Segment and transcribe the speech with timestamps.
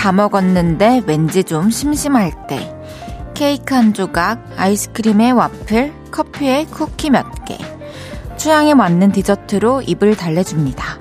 [0.00, 2.74] 다 먹었는데 왠지 좀 심심할 때.
[3.34, 7.58] 케이크 한 조각, 아이스크림에 와플, 커피에 쿠키 몇 개.
[8.38, 10.98] 취향에 맞는 디저트로 입을 달래줍니다.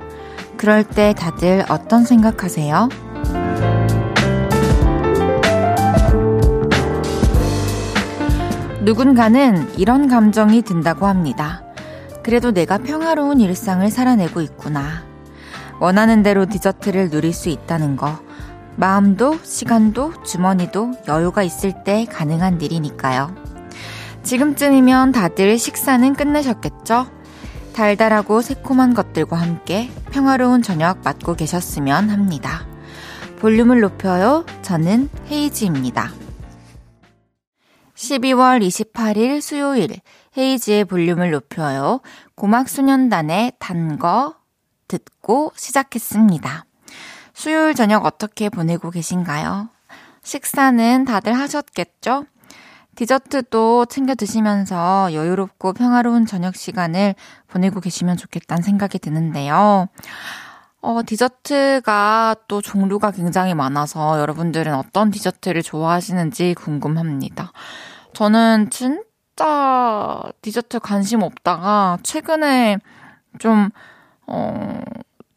[0.57, 2.89] 그럴 때 다들 어떤 생각하세요?
[8.81, 11.63] 누군가는 이런 감정이 든다고 합니다.
[12.21, 15.05] 그래도 내가 평화로운 일상을 살아내고 있구나.
[15.79, 18.19] 원하는 대로 디저트를 누릴 수 있다는 거.
[18.79, 23.35] 마음도, 시간도, 주머니도 여유가 있을 때 가능한 일이니까요.
[24.23, 27.07] 지금쯤이면 다들 식사는 끝내셨겠죠?
[27.73, 32.65] 달달하고 새콤한 것들과 함께 평화로운 저녁 맞고 계셨으면 합니다.
[33.39, 34.45] 볼륨을 높여요.
[34.61, 36.13] 저는 헤이지입니다.
[37.95, 39.89] 12월 28일 수요일
[40.37, 41.99] 헤이지의 볼륨을 높여요.
[42.35, 44.35] 고막소년단의 단거
[44.87, 46.68] 듣고 시작했습니다.
[47.39, 49.69] 수요일 저녁 어떻게 보내고 계신가요?
[50.23, 52.25] 식사는 다들 하셨겠죠?
[52.97, 57.15] 디저트도 챙겨 드시면서 여유롭고 평화로운 저녁 시간을
[57.47, 59.87] 보내고 계시면 좋겠다는 생각이 드는데요.
[60.81, 67.53] 어, 디저트가 또 종류가 굉장히 많아서 여러분들은 어떤 디저트를 좋아하시는지 궁금합니다.
[68.11, 72.79] 저는 진짜 디저트 관심 없다가 최근에
[73.39, 73.69] 좀,
[74.27, 74.81] 어,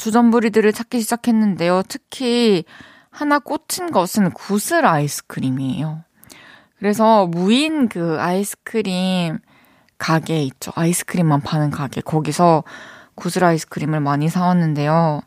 [0.02, 1.84] 주전부리들을 찾기 시작했는데요.
[1.86, 2.64] 특히
[3.10, 6.02] 하나 꽂힌 것은 구슬 아이스크림이에요.
[6.78, 9.38] 그래서 무인 그 아이스크림
[9.98, 10.72] 가게 있죠.
[10.74, 12.00] 아이스크림만 파는 가게.
[12.00, 12.64] 거기서
[13.14, 15.20] 구슬 아이스크림을 많이 사왔는데요.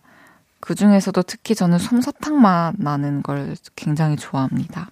[0.60, 4.90] 그 중에서도 특히 저는 솜사탕 맛 나는 걸 굉장히 좋아합니다.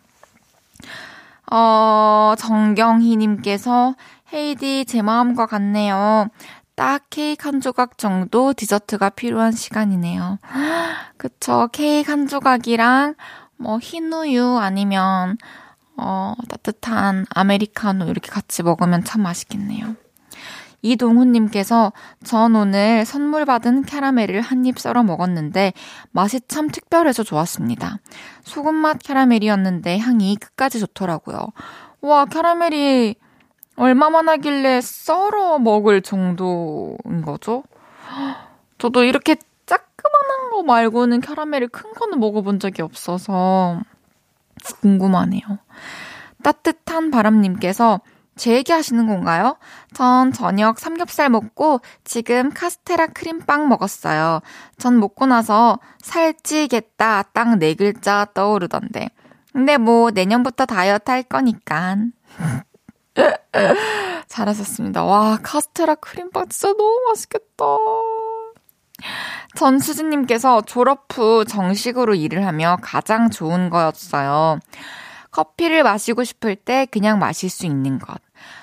[1.51, 3.95] 어, 정경희님께서
[4.31, 6.29] 헤이디 제 마음과 같네요.
[6.75, 10.39] 딱 케이크 한 조각 정도 디저트가 필요한 시간이네요.
[11.17, 11.69] 그쵸.
[11.71, 13.15] 케이크 한 조각이랑
[13.57, 15.37] 뭐 흰 우유 아니면
[15.97, 19.95] 어, 따뜻한 아메리카노 이렇게 같이 먹으면 참 맛있겠네요.
[20.81, 21.93] 이동훈님께서
[22.25, 25.73] 전 오늘 선물 받은 캐러멜을 한 입 썰어 먹었는데
[26.11, 27.99] 맛이 참 특별해서 좋았습니다.
[28.43, 31.47] 소금맛 캐러멜이었는데 향이 끝까지 좋더라고요.
[32.01, 33.15] 와, 캐러멜이
[33.75, 37.63] 얼마만 하길래 썰어 먹을 정도인 거죠?
[38.77, 39.35] 저도 이렇게
[39.65, 43.81] 짜끄만한 거 말고는 캐러멜을 큰 거는 먹어본 적이 없어서
[44.81, 45.41] 궁금하네요.
[46.43, 48.01] 따뜻한 바람님께서
[48.35, 49.57] 제 얘기 하시는 건가요?
[49.93, 54.41] 전 저녁 삼겹살 먹고 지금 카스테라 크림빵 먹었어요.
[54.77, 59.09] 전 먹고 나서 살찌겠다 딱 네 글자 떠오르던데.
[59.51, 61.97] 근데 뭐 내년부터 다이어트 할 거니까.
[64.27, 65.03] 잘하셨습니다.
[65.03, 67.65] 와, 카스테라 크림빵 진짜 너무 맛있겠다.
[69.55, 74.59] 전수진님께서 졸업 후 정식으로 일을 하며 가장 좋은 거였어요.
[75.31, 78.19] 커피를 마시고 싶을 때 그냥 마실 수 있는 것.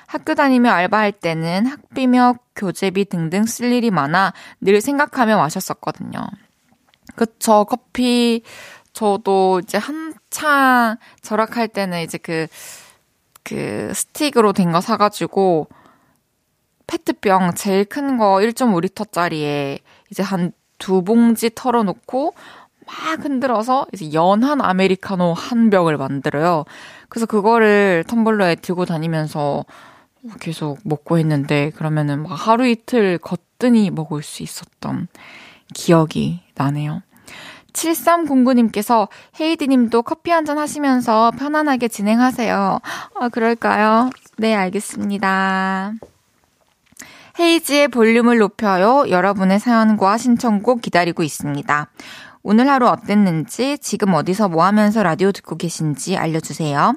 [0.06, 6.18] 학교 다니며 알바할 때는 학비며 교재비 등등 쓸 일이 많아 늘 생각하며 마셨었거든요.
[7.14, 7.64] 그쵸.
[7.68, 8.42] 커피,
[8.92, 12.46] 저도 이제 한창 절약할 때는 이제 그,
[13.50, 15.68] 그 스틱으로 된 거 사가지고
[16.86, 19.80] 페트병 제일 큰 거 1.5리터짜리에
[20.10, 22.32] 이제 한 두 봉지 털어놓고
[22.86, 26.64] 막 흔들어서 이제 연한 아메리카노 한 병을 만들어요.
[27.08, 29.64] 그래서 그거를 텀블러에 들고 다니면서
[30.40, 35.06] 계속 먹고 했는데 그러면은 막 하루 이틀 거뜬히 먹을 수 있었던
[35.74, 37.02] 기억이 나네요.
[37.72, 39.08] 7309님께서
[39.40, 42.80] 헤이디님도 커피 한 잔 하시면서 편안하게 진행하세요.
[43.14, 44.10] 아, 그럴까요?
[44.38, 45.92] 네, 알겠습니다.
[47.38, 49.04] 헤이지의 볼륨을 높여요.
[49.08, 51.88] 여러분의 사연과 신청곡 기다리고 있습니다.
[52.42, 56.94] 오늘 하루 어땠는지, 지금 어디서 뭐 하면서 라디오 듣고 계신지 알려주세요.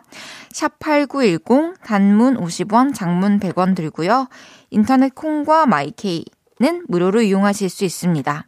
[0.52, 4.28] 샵 8910, 단문 50원, 장문 100원 들고요.
[4.70, 8.48] 인터넷 콩과 마이케이는 무료로 이용하실 수 있습니다.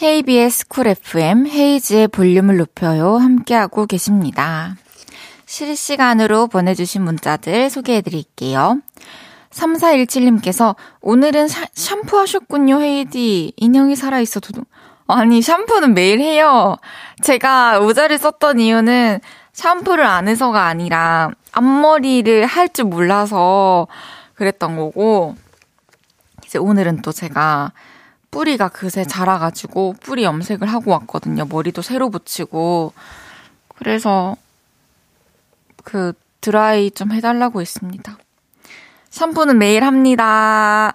[0.00, 3.18] KBS 쿨 FM 헤이즈의 볼륨을 높여요.
[3.18, 4.74] 함께하고 계십니다.
[5.44, 8.80] 실시간으로 보내주신 문자들 소개해 드릴게요.
[9.50, 13.52] 3417님께서 오늘은 샤, 샴푸 하셨군요, 헤이디.
[13.54, 14.62] 인형이 살아있어도.
[15.06, 16.78] 아니, 샴푸는 매일 해요.
[17.22, 19.20] 제가 모자를 썼던 이유는
[19.52, 23.86] 샴푸를 안 해서가 아니라 앞머리를 할 줄 몰라서
[24.32, 25.34] 그랬던 거고,
[26.46, 27.72] 이제 오늘은 또 제가
[28.30, 31.46] 뿌리가 그새 자라가지고 뿌리 염색을 하고 왔거든요.
[31.46, 32.92] 머리도 새로 붙이고.
[33.76, 34.36] 그래서
[35.84, 38.16] 그 드라이 좀 해달라고 했습니다.
[39.10, 40.94] 샴푸는 매일 합니다.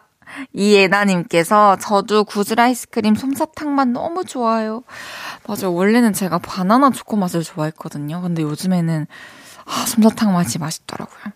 [0.53, 4.83] 이예나님께서 저도 구슬 아이스크림 솜사탕 맛 너무 좋아요.
[5.47, 5.73] 맞아요.
[5.73, 8.21] 원래는 제가 바나나 초코 맛을 좋아했거든요.
[8.21, 9.07] 근데 요즘에는
[9.65, 11.33] 아, 솜사탕 맛이 맛있더라고요.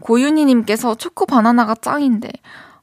[0.00, 2.30] 고윤희님께서 초코 바나나가 짱인데.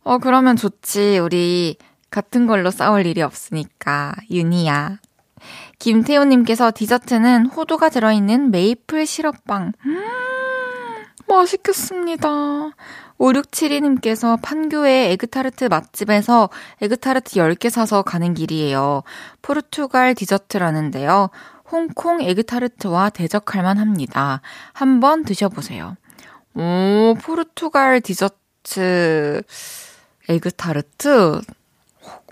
[0.03, 1.19] 어, 그러면 좋지.
[1.19, 1.77] 우리
[2.13, 4.13] 같은 걸로 싸울 일이 없으니까.
[4.30, 5.00] 윤희야.
[5.80, 9.71] 김태호님께서 디저트는 호두가 들어있는 메이플 시럽빵.
[9.86, 10.04] 음,
[11.27, 12.30] 맛있겠습니다.
[13.18, 16.50] 5672님께서 판교의 에그타르트 맛집에서
[16.81, 19.01] 에그타르트 10개 사서 가는 길이에요.
[19.42, 21.31] 포르투갈 디저트라는데요.
[21.71, 24.42] 홍콩 에그타르트와 대적할 만합니다.
[24.74, 25.98] 한번 드셔보세요.
[26.54, 29.42] 오, 포르투갈 디저트
[30.30, 31.42] 에그타르트?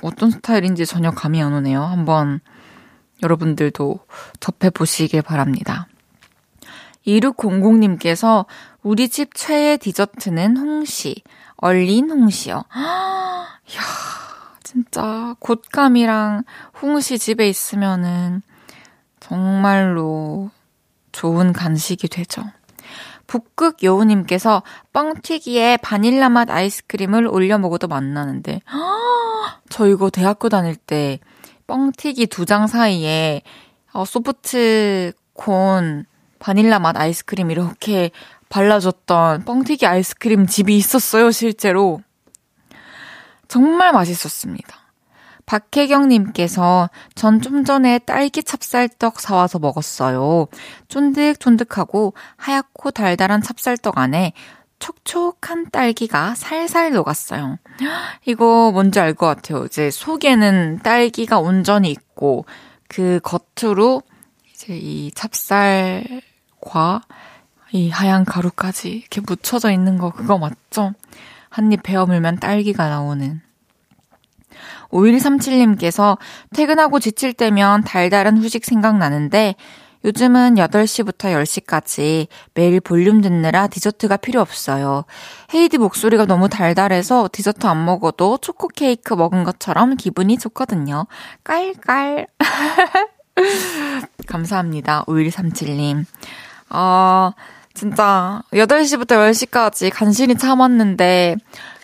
[0.01, 1.81] 어떤 스타일인지 전혀 감이 안 오네요.
[1.81, 2.39] 한번
[3.23, 3.99] 여러분들도
[4.39, 5.87] 접해보시길 바랍니다.
[7.05, 8.45] 2600님께서
[8.83, 11.21] 우리 집 최애 디저트는 홍시,
[11.57, 12.63] 얼린 홍시요.
[12.73, 13.81] 이야,
[14.63, 16.43] 진짜 곶감이랑
[16.81, 18.41] 홍시 집에 있으면은
[19.19, 20.49] 정말로
[21.11, 22.43] 좋은 간식이 되죠.
[23.31, 24.61] 북극 여우님께서
[24.91, 28.59] 뻥튀기에 바닐라 맛 아이스크림을 올려 먹어도 맛나는데,
[29.69, 31.21] 저 이거 대학교 다닐 때
[31.65, 33.41] 뻥튀기 두 장 사이에
[33.93, 36.05] 어, 소프트 콘
[36.39, 38.11] 바닐라 맛 아이스크림 이렇게
[38.49, 42.01] 발라줬던 뻥튀기 아이스크림 집이 있었어요, 실제로.
[43.47, 44.75] 정말 맛있었습니다.
[45.51, 50.47] 박혜경님께서 전 좀 전에 딸기 찹쌀떡 사와서 먹었어요.
[50.87, 54.31] 쫀득쫀득하고 하얗고 달달한 찹쌀떡 안에
[54.79, 57.57] 촉촉한 딸기가 살살 녹았어요.
[58.25, 59.65] 이거 뭔지 알 것 같아요.
[59.65, 62.45] 이제 속에는 딸기가 온전히 있고
[62.87, 64.01] 그 겉으로
[64.53, 67.01] 이제 이 찹쌀과
[67.73, 70.93] 이 하얀 가루까지 이렇게 묻혀져 있는 거 그거 맞죠?
[71.49, 73.41] 한 입 베어 물면 딸기가 나오는.
[74.91, 76.17] 5137님께서
[76.53, 79.55] 퇴근하고 지칠 때면 달달한 후식 생각나는데
[80.03, 85.05] 요즘은 8시부터 10시까지 매일 볼륨 듣느라 디저트가 필요 없어요.
[85.53, 91.05] 헤이디 목소리가 너무 달달해서 디저트 안 먹어도 초코 케이크 먹은 것처럼 기분이 좋거든요.
[91.43, 92.27] 깔깔.
[94.27, 95.05] 감사합니다.
[95.05, 96.05] 5137님.
[96.71, 97.31] 어,
[97.73, 101.37] 진짜 8시부터 10시까지 간신히 참았는데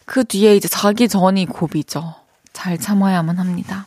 [0.05, 2.15] 그 뒤에 이제 자기 전이 고비죠.
[2.57, 3.85] 잘 참아야만 합니다.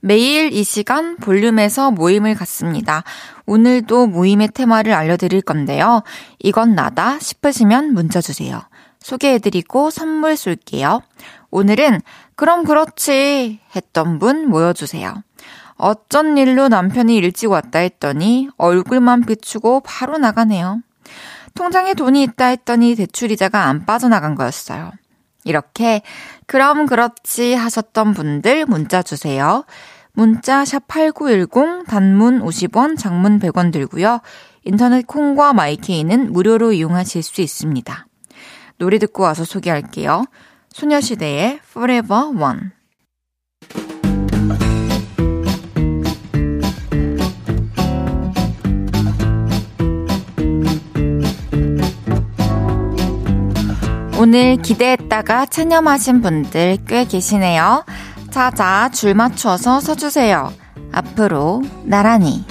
[0.00, 3.04] 매일 이 시간 볼륨에서 모임을 갖습니다.
[3.44, 6.02] 오늘도 모임의 테마를 알려드릴 건데요.
[6.38, 8.62] 이건 나다 싶으시면 문자 주세요.
[9.00, 11.02] 소개해드리고 선물 쏠게요.
[11.50, 12.00] 오늘은
[12.36, 15.22] 그럼 그렇지 했던 분 모여주세요.
[15.74, 20.80] 어쩐 일로 남편이 일찍 왔다 했더니 얼굴만 비추고 바로 나가네요.
[21.54, 24.92] 통장에 돈이 있다 했더니 대출이자가 안 빠져나간 거였어요.
[25.46, 26.02] 이렇게
[26.46, 29.64] 그럼 그렇지 하셨던 분들 문자 주세요.
[30.12, 34.20] 문자 샵 8910 단문 50원, 장문 100원 들고요.
[34.64, 38.06] 인터넷 콩과 마이케이는 무료로 이용하실 수 있습니다.
[38.78, 40.24] 노래 듣고 와서 소개할게요.
[40.70, 42.75] 소녀시대의 Forever One.
[54.18, 57.84] 오늘 기대했다가 체념하신 분들 꽤 계시네요.
[58.30, 60.52] 자자, 줄 맞춰서 서주세요.
[60.90, 62.42] 앞으로 나란히.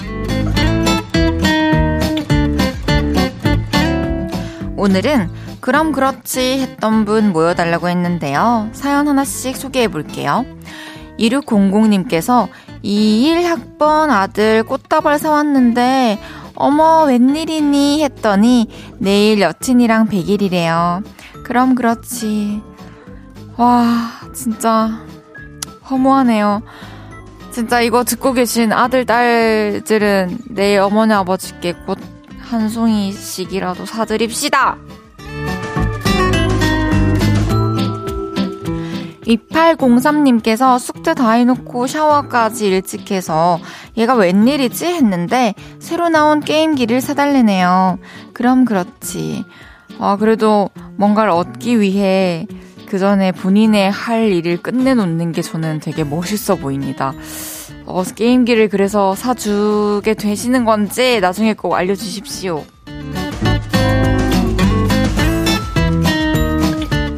[4.76, 5.28] 오늘은
[5.60, 8.68] 그럼 그렇지 했던 분 모여달라고 했는데요.
[8.72, 10.44] 사연 하나씩 소개해 볼게요.
[11.18, 12.48] 2600님께서
[12.84, 16.20] 21학번 아들 꽃다발 사왔는데
[16.54, 18.68] 어머 웬일이니 했더니
[18.98, 21.02] 내일 여친이랑 100일이래요.
[21.46, 22.60] 그럼 그렇지.
[23.56, 25.00] 와, 진짜
[25.88, 26.60] 허무하네요.
[27.52, 34.76] 진짜 이거 듣고 계신 아들, 딸들은 내일 어머니, 아버지께 꽃한 송이씩이라도 사드립시다!
[39.24, 43.60] 2803님께서 숙제 다 해놓고 샤워까지 일찍 해서
[43.96, 44.84] 얘가 웬일이지?
[44.84, 48.00] 했는데 새로 나온 게임기를 사달래네요.
[48.32, 49.44] 그럼 그렇지.
[49.98, 52.46] 아, 그래도 뭔가를 얻기 위해
[52.86, 57.12] 그 전에 본인의 할 일을 끝내놓는 게 저는 되게 멋있어 보입니다.
[57.84, 62.64] 어, 게임기를 그래서 사주게 되시는 건지 나중에 꼭 알려주십시오.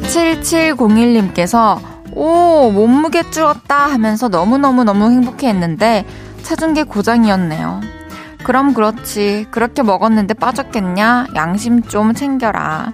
[0.03, 1.79] 7701님께서
[2.13, 6.05] 오, 몸무게 줄었다 하면서 너무너무너무 행복해 했는데
[6.43, 7.98] 체중 계 고장이었네요.
[8.43, 9.47] 그럼 그렇지.
[9.51, 11.27] 그렇게 먹었는데 빠졌겠냐?
[11.35, 12.93] 양심 좀 챙겨라.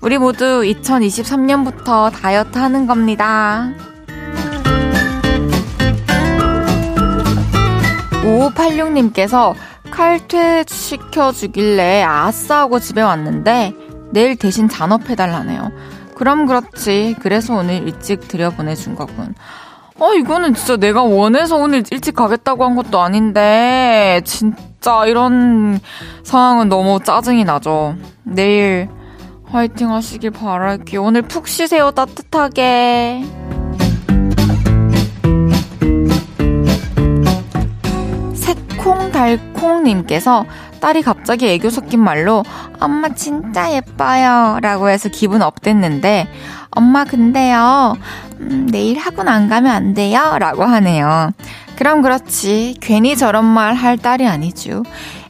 [0.00, 3.70] 우리 모두 2023년부터 다이어트 하는 겁니다.
[8.22, 9.54] 5586님께서
[9.90, 13.74] 칼퇴시켜주길래 아싸 하고 집에 왔는데
[14.12, 15.72] 내일 대신 잔업해달라네요.
[16.14, 17.16] 그럼 그렇지.
[17.20, 19.34] 그래서 오늘 일찍 들여보내준 거군.
[20.00, 25.78] 어, 이거는 진짜 내가 원해서 오늘 일찍 가겠다고 한 것도 아닌데, 진짜 이런
[26.24, 27.94] 상황은 너무 짜증이 나죠.
[28.24, 28.88] 내일
[29.46, 31.02] 화이팅 하시길 바랄게요.
[31.02, 33.22] 오늘 푹 쉬세요, 따뜻하게.
[38.34, 40.44] 새콩달콩님께서
[40.80, 42.42] 딸이 갑자기 애교 섞인 말로
[42.80, 46.28] 엄마 진짜 예뻐요 라고 해서 기분 업됐는데
[46.74, 47.96] 엄마 근데요
[48.40, 50.36] 음, 내일 학원 안 가면 안 돼요?
[50.38, 51.30] 라고 하네요.
[51.76, 52.76] 그럼 그렇지.
[52.80, 54.82] 괜히 저런 말 할 딸이 아니죠.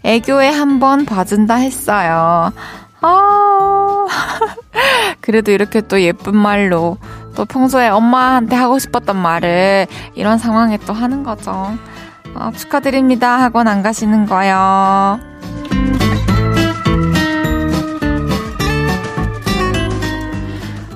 [0.02, 2.52] 애교에 한번 봐준다 했어요.
[3.00, 4.06] 아
[5.20, 6.96] 그래도 이렇게 또 예쁜 말로
[7.34, 11.76] 또 평소에 엄마한테 하고 싶었던 말을 이런 상황에 또 하는 거죠.
[12.34, 13.40] 어, 축하드립니다.
[13.40, 15.20] 학원 안 가시는 거요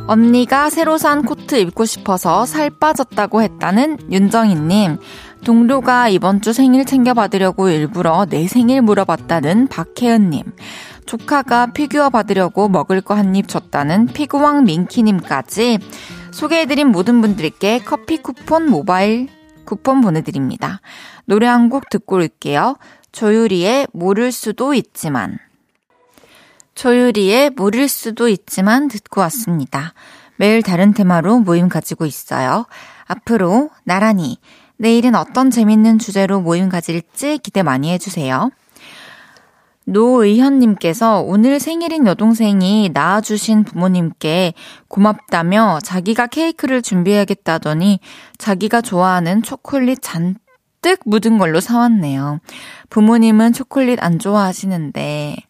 [0.09, 4.97] 언니가 새로 산 코트 입고 싶어서 살 빠졌다고 했다는 윤정희님.
[5.45, 10.45] 동료가 이번 주 생일 챙겨받으려고 일부러 내 생일 물어봤다는 박혜은님.
[11.05, 15.79] 조카가 피규어 받으려고 먹을 거 한 입 줬다는 피구왕 민키님까지
[16.31, 19.29] 소개해드린 모든 분들께 커피 쿠폰 모바일
[19.67, 20.81] 쿠폰 보내드립니다.
[21.27, 22.77] 노래 한 곡 듣고 올게요.
[23.13, 25.39] 조유리의 모를 수도 있지만.
[26.79, 29.95] 조유리의 모를 수도 있지만 듣고 왔습니다.
[30.37, 32.67] 매일 다른 테마로 모임 가지고 있어요.
[33.09, 34.39] 앞으로 나란히
[34.77, 38.53] 내일은 어떤 재밌는 주제로 모임 가질지 기대 많이 해주세요.
[39.87, 44.55] 노의현님께서 오늘 생일인 여동생이 낳아주신 부모님께
[44.87, 47.99] 고맙다며 자기가 케이크를 준비해야겠다더니
[48.39, 52.39] 자기가 좋아하는 초콜릿 잔뜩 묻은 걸로 사왔네요.
[52.89, 55.48] 부모님은 초콜릿 안 좋아하시는데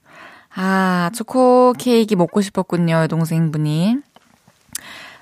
[0.55, 3.99] 아, 초코 케이크 먹고 싶었군요, 동생분이.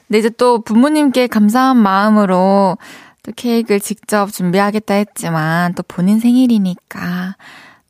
[0.06, 2.78] 근데 이제 또 부모님께 감사한 마음으로
[3.22, 7.36] 또 케이크를 직접 준비하겠다 했지만 또 본인 생일이니까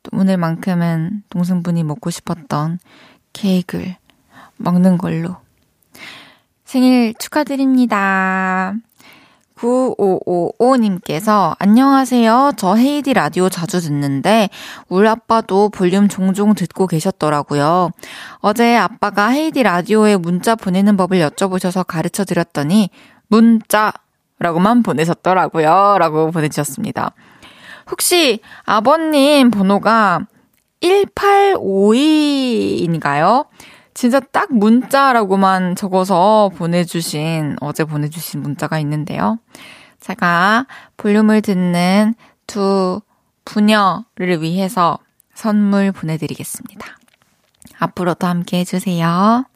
[0.02, 2.78] 또 오늘만큼은 동생분이 먹고 싶었던
[3.35, 3.97] 케이크를
[4.57, 5.37] 먹는 걸로.
[6.64, 8.75] 생일 축하드립니다.
[9.56, 12.52] 9555님께서 안녕하세요.
[12.56, 14.50] 저 헤이디 라디오 자주 듣는데
[14.88, 17.90] 우리 아빠도 볼륨 종종 듣고 계셨더라고요.
[18.38, 22.88] 어제 아빠가 헤이디 라디오에 문자 보내는 법을 여쭤보셔서 가르쳐 드렸더니
[23.28, 25.96] 문자라고만 보내셨더라고요.
[25.98, 27.12] 라고 보내주셨습니다.
[27.90, 30.26] 혹시 아버님 번호가
[30.82, 33.46] 1852인가요?
[33.96, 39.38] 진짜 딱 문자라고만 적어서 보내주신, 어제 보내주신 문자가 있는데요.
[40.00, 40.66] 제가
[40.98, 42.14] 볼륨을 듣는
[42.46, 43.00] 두
[43.46, 44.98] 부녀를 위해서
[45.34, 46.86] 선물 보내드리겠습니다.
[47.78, 49.46] 앞으로도 함께 해주세요.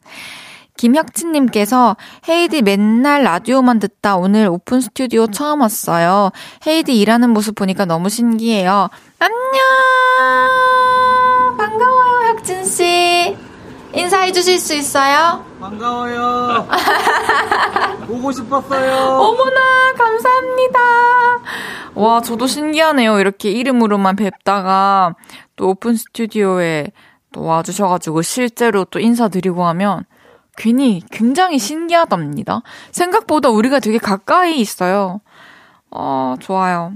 [0.75, 1.95] 김혁진님께서
[2.27, 6.31] 헤이디 맨날 라디오만 듣다 오늘 오픈 스튜디오 처음 왔어요.
[6.65, 8.89] 헤이디 일하는 모습 보니까 너무 신기해요.
[9.19, 9.37] 안녕!
[11.57, 13.00] 반가워요, 혁진씨.
[13.93, 15.45] 인사해 주실 수 있어요?
[15.59, 16.67] 반가워요.
[18.07, 18.93] 보고 싶었어요.
[18.95, 20.79] 어머나, 감사합니다.
[21.95, 23.19] 와, 저도 신기하네요.
[23.19, 25.15] 이렇게 이름으로만 뵙다가
[25.55, 26.91] 또 오픈 스튜디오에
[27.33, 30.05] 또 와주셔가지고 실제로 또 인사드리고 하면
[30.57, 32.61] 괜히 굉장히 신기하답니다.
[32.91, 35.21] 생각보다 우리가 되게 가까이 있어요.
[35.89, 36.93] 어, 좋아요.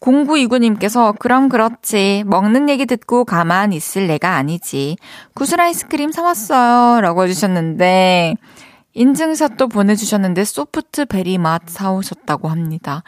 [0.00, 2.24] 0929님께서 그럼 그렇지.
[2.26, 4.96] 먹는 얘기 듣고 가만 있을 내가 아니지.
[5.34, 7.00] 구슬 아이스크림 사왔어요.
[7.00, 8.34] 라고 해주셨는데,
[8.92, 13.02] 인증샷도 보내주셨는데, 소프트 베리 맛 사오셨다고 합니다.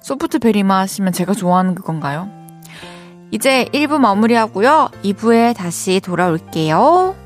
[0.00, 2.30] 소프트 베리 맛이면 제가 좋아하는 그건가요?
[3.32, 4.90] 이제 1부 마무리하고요.
[5.02, 7.25] 2부에 다시 돌아올게요.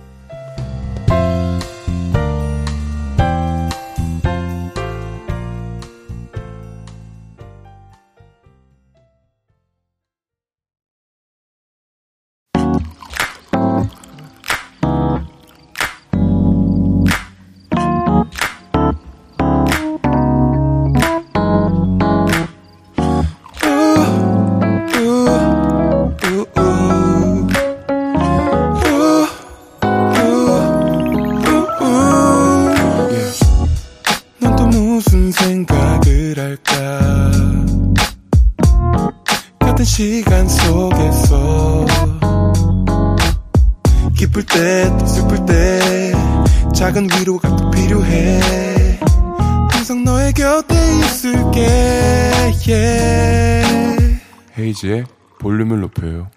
[54.81, 55.05] 헤이지의
[55.39, 56.31] 볼륨을 높여요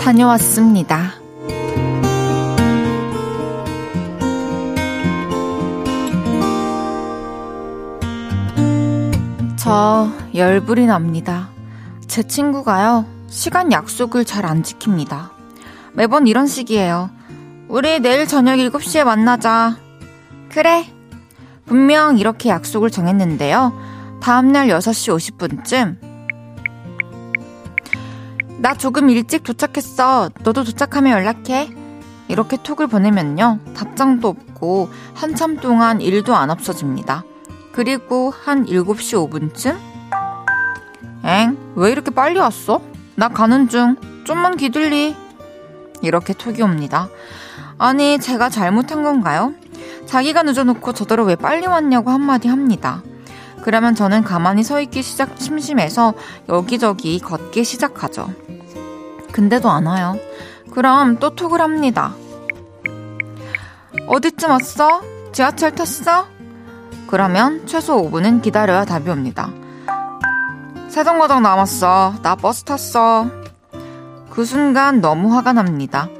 [0.00, 1.12] 다녀왔습니다.
[9.56, 11.50] 저 열불이 납니다.
[12.08, 15.30] 제 친구가요, 시간 약속을 잘 안 지킵니다.
[15.92, 17.10] 매번 이런 식이에요.
[17.70, 19.76] 우리 내일 저녁 7시에 만나자.
[20.48, 20.92] 그래.
[21.66, 24.18] 분명 이렇게 약속을 정했는데요.
[24.20, 25.96] 다음날 6시 50분쯤.
[28.58, 30.30] 나 조금 일찍 도착했어.
[30.42, 31.70] 너도 도착하면 연락해.
[32.26, 33.60] 이렇게 톡을 보내면요.
[33.76, 37.22] 답장도 없고 한참 동안 일도 안 없어집니다.
[37.70, 39.78] 그리고 한 7시 5분쯤?
[41.22, 41.56] 엥?
[41.76, 42.80] 왜 이렇게 빨리 왔어?
[43.14, 43.94] 나 가는 중.
[44.24, 45.14] 좀만 기둘리.
[46.02, 47.08] 이렇게 톡이 옵니다.
[47.80, 49.54] 아니, 제가 잘못한 건가요?
[50.04, 53.02] 자기가 늦어놓고 저더러 왜 빨리 왔냐고 한마디 합니다.
[53.62, 56.12] 그러면 저는 가만히 서 있기 시작, 심심해서
[56.50, 58.34] 여기저기 걷기 시작하죠.
[59.32, 60.18] 근데도 안 와요.
[60.72, 62.12] 그럼 또 톡을 합니다.
[64.06, 65.00] 어디쯤 왔어?
[65.32, 66.26] 지하철 탔어?
[67.06, 69.50] 그러면 최소 5분은 기다려야 답이 옵니다.
[70.90, 72.16] 세정거장 남았어.
[72.20, 73.26] 나 버스 탔어.
[74.28, 76.10] 그 순간 너무 화가 납니다.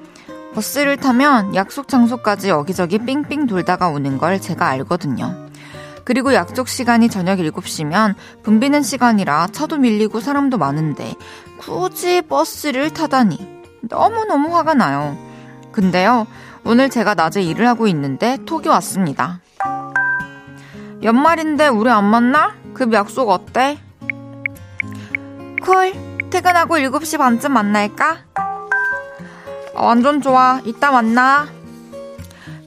[0.55, 5.49] 버스를 타면 약속 장소까지 여기저기 삥삥 돌다가 오는 걸 제가 알거든요.
[6.05, 11.15] 그리고 약속 시간이 저녁 7시면 붐비는 시간이라 차도 밀리고 사람도 많은데
[11.59, 15.17] 굳이 버스를 타다니 너무너무 화가 나요.
[15.73, 16.27] 근데요,
[16.65, 19.41] 오늘 제가 낮에 일을 하고 있는데 톡이 왔습니다.
[21.03, 22.55] 연말인데 우리 안 만나?
[22.75, 23.79] 급 약속 어때?
[25.63, 25.93] 콜,
[26.31, 28.50] 퇴근하고 7시 반쯤 만날까?
[29.75, 30.61] 어, 완전 좋아.
[30.65, 31.47] 이따 만나.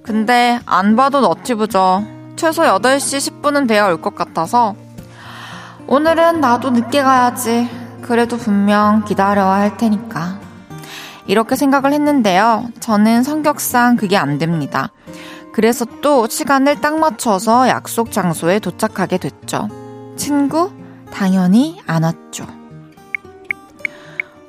[0.04, 2.06] 근데 안 봐도 너티브죠.
[2.36, 4.76] 최소 8시 10분은 돼야 올 것 같아서
[5.88, 7.70] 오늘은 나도 늦게 가야지.
[8.02, 10.40] 그래도 분명 기다려야 할 테니까.
[11.26, 12.68] 이렇게 생각을 했는데요.
[12.82, 14.92] 저는 성격상 그게 안 됩니다.
[15.54, 19.70] 그래서 또 시간을 딱 맞춰서 약속 장소에 도착하게 됐죠.
[20.18, 20.72] 친구?
[21.14, 22.46] 당연히 안 왔죠.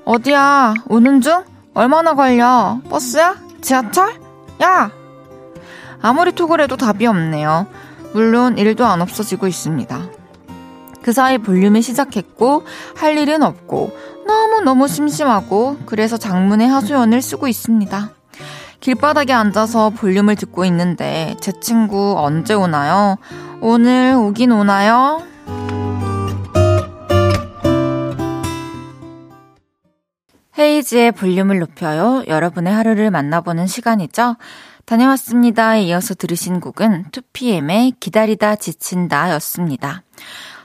[0.04, 0.74] 어디야?
[0.88, 1.44] 오는 중?
[1.74, 2.80] 얼마나 걸려?
[2.88, 3.36] 버스야?
[3.60, 4.14] 지하철?
[4.62, 4.90] 야!
[6.00, 7.66] 아무리 톡을 해도 답이 없네요.
[8.12, 10.02] 물론 일도 안 없어지고 있습니다.
[11.02, 12.64] 그 사이 볼륨을 시작했고
[12.96, 13.90] 할 일은 없고
[14.26, 18.10] 너무너무 심심하고 그래서 장문의 하소연을 쓰고 있습니다.
[18.80, 23.16] 길바닥에 앉아서 볼륨을 듣고 있는데 제 친구 언제 오나요?
[23.60, 25.22] 오늘 오긴 오나요?
[30.58, 32.22] 헤이지의 볼륨을 높여요.
[32.28, 34.36] 여러분의 하루를 만나보는 시간이죠.
[34.86, 40.02] 다녀왔습니다에 이어서 들으신 곡은 2PM의 기다리다 지친다 였습니다.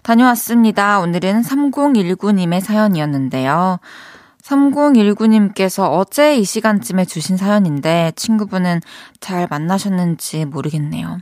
[0.04, 1.00] 다녀왔습니다.
[1.00, 3.80] 오늘은 3019님의 사연이었는데요.
[4.44, 8.82] 3019님께서 어제 이 시간쯤에 주신 사연인데 친구분은
[9.20, 11.20] 잘 만나셨는지 모르겠네요.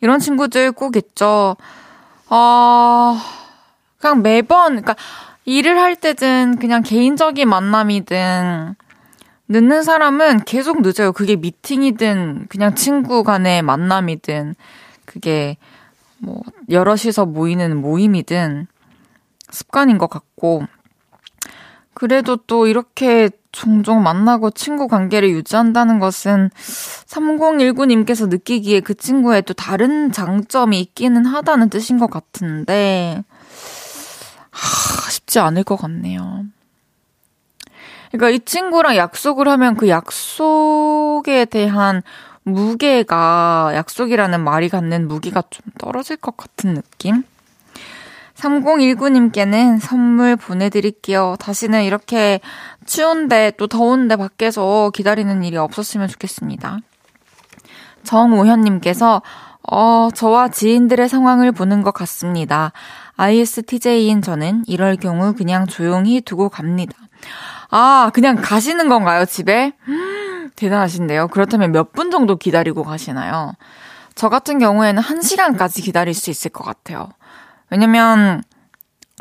[0.00, 1.56] 이런 친구들 꼭 있죠.
[2.28, 3.16] 어,
[3.98, 4.96] 그냥 매번, 그러니까
[5.50, 8.76] 일을 할 때든 그냥 개인적인 만남이든
[9.48, 11.10] 늦는 사람은 계속 늦어요.
[11.10, 14.54] 그게 미팅이든 그냥 친구 간의 만남이든
[15.04, 15.56] 그게
[16.18, 18.68] 뭐 여럿이서 모이는 모임이든
[19.50, 20.62] 습관인 것 같고
[21.94, 30.12] 그래도 또 이렇게 종종 만나고 친구 관계를 유지한다는 것은 3019님께서 느끼기에 그 친구에 또 다른
[30.12, 33.24] 장점이 있기는 하다는 뜻인 것 같은데,
[34.50, 36.44] 하, 쉽지 않을 것 같네요.
[38.10, 42.02] 그러니까 이 친구랑 약속을 하면 그 약속에 대한
[42.42, 47.22] 무게가, 약속이라는 말이 갖는 무게가 좀 떨어질 것 같은 느낌?
[48.34, 51.36] 3019님께는 선물 보내드릴게요.
[51.38, 52.40] 다시는 이렇게
[52.86, 56.78] 추운데 또 더운데 밖에서 기다리는 일이 없었으면 좋겠습니다.
[58.04, 59.22] 정오현님께서
[59.70, 62.72] 어, 저와 지인들의 상황을 보는 것 같습니다.
[63.16, 66.94] ISTJ인 저는 이럴 경우 그냥 조용히 두고 갑니다.
[67.70, 69.72] 아, 그냥 가시는 건가요, 집에?
[69.88, 71.28] 음, 대단하신데요.
[71.28, 73.52] 그렇다면 몇 분 정도 기다리고 가시나요?
[74.16, 77.08] 저 같은 경우에는 1시간까지 기다릴 수 있을 것 같아요.
[77.70, 78.42] 왜냐면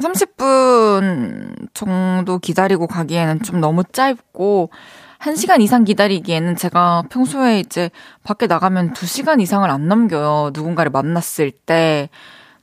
[0.01, 4.71] 30분 정도 기다리고 가기에는 좀 너무 짧고
[5.19, 7.91] 1시간 이상 기다리기에는 제가 평소에 이제
[8.23, 10.51] 밖에 나가면 2시간 이상을 안 넘겨요.
[10.53, 12.09] 누군가를 만났을 때.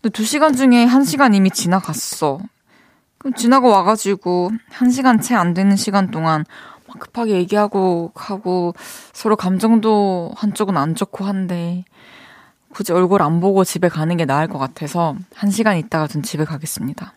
[0.01, 2.41] 근데 두 시간 중에 한 시간 이미 지나갔어.
[3.19, 6.45] 그럼 지나고 와가지고 한 시간 채 안 되는 시간 동안
[6.87, 8.75] 막 급하게 얘기하고 가고
[9.13, 11.85] 서로 감정도 한쪽은 안 좋고 한데
[12.73, 16.45] 굳이 얼굴 안 보고 집에 가는 게 나을 것 같아서 한 시간 있다가 전 집에
[16.45, 17.13] 가겠습니다.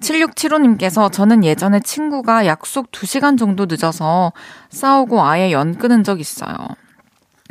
[0.00, 4.32] 7675님께서 저는 예전에 친구가 약속 2시간 정도 늦어서
[4.70, 6.54] 싸우고 아예 연 끊은 적 있어요.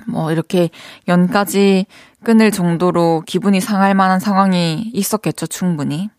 [0.07, 0.69] 뭐 이렇게
[1.07, 1.85] 연까지
[2.23, 6.09] 끊을 정도로 기분이 상할 만한 상황이 있었겠죠, 충분히.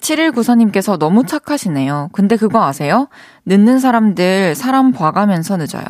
[0.00, 2.10] 7194님께서 너무 착하시네요.
[2.12, 3.08] 근데 그거 아세요?
[3.46, 5.84] 늦는 사람들 사람 봐가면서 늦어요.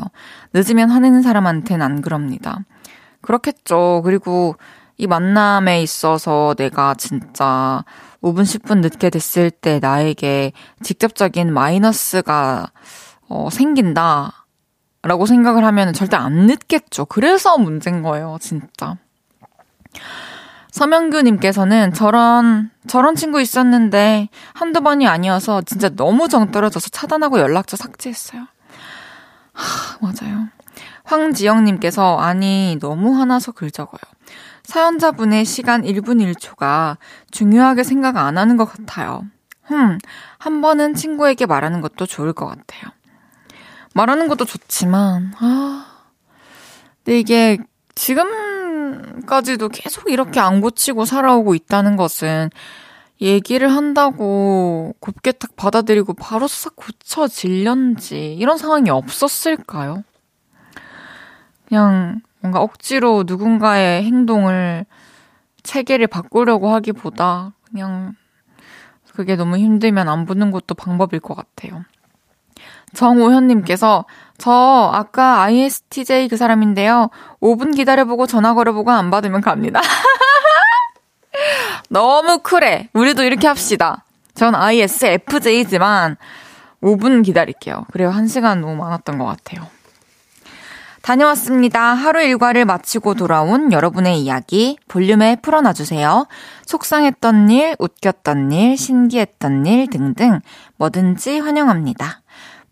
[0.54, 2.60] 늦으면 화내는 사람한테는 안 그럽니다.
[3.20, 4.00] 그렇겠죠.
[4.04, 4.56] 그리고
[4.96, 7.84] 이 만남에 있어서 내가 진짜
[8.22, 10.52] 5분, 10분 늦게 됐을 때 나에게
[10.82, 12.72] 직접적인 마이너스가
[13.28, 14.46] 어, 생긴다.
[15.02, 17.04] 라고 생각을 하면 절대 안 늦겠죠.
[17.04, 18.96] 그래서 문제인 거예요, 진짜.
[20.72, 28.46] 서명규님께서는 저런, 저런 친구 있었는데 한두 번이 아니어서 진짜 너무 정 떨어져서 차단하고 연락처 삭제했어요.
[29.52, 30.48] 하, 맞아요.
[31.04, 34.00] 황지영님께서 아니, 너무 화나서 글 적어요.
[34.68, 36.98] 사연자분의 시간 1분 1초가
[37.30, 39.24] 중요하게 생각 안 하는 것 같아요.
[39.62, 39.96] 흠,
[40.36, 42.82] 한 번은 친구에게 말하는 것도 좋을 것 같아요.
[43.94, 45.86] 말하는 것도 좋지만, 아,
[47.02, 47.56] 근데 이게
[47.94, 52.50] 지금까지도 계속 이렇게 안 고치고 살아오고 있다는 것은
[53.22, 60.04] 얘기를 한다고 곱게 딱 받아들이고 바로 싹 고쳐질련지 이런 상황이 없었을까요?
[61.66, 64.84] 그냥 뭔가 억지로 누군가의 행동을
[65.62, 68.14] 체계를 바꾸려고 하기보다 그냥
[69.14, 71.84] 그게 너무 힘들면 안 보는 것도 방법일 것 같아요.
[72.94, 74.04] 정우현님께서
[74.38, 77.10] 저 아까 ISTJ 그 사람인데요.
[77.40, 79.80] 5분 기다려보고 전화 걸어보고 안 받으면 갑니다.
[81.90, 82.90] 너무 쿨해.
[82.92, 84.04] 우리도 이렇게 합시다.
[84.34, 86.16] 전 ISFJ지만
[86.82, 87.84] 5분 기다릴게요.
[87.92, 88.12] 그래요.
[88.12, 89.66] 1시간 너무 많았던 것 같아요.
[91.08, 91.94] 다녀왔습니다.
[91.94, 96.26] 하루 일과를 마치고 돌아온 여러분의 이야기 볼륨에 풀어놔주세요.
[96.66, 100.40] 속상했던 일, 웃겼던 일, 신기했던 일 등등
[100.76, 102.20] 뭐든지 환영합니다.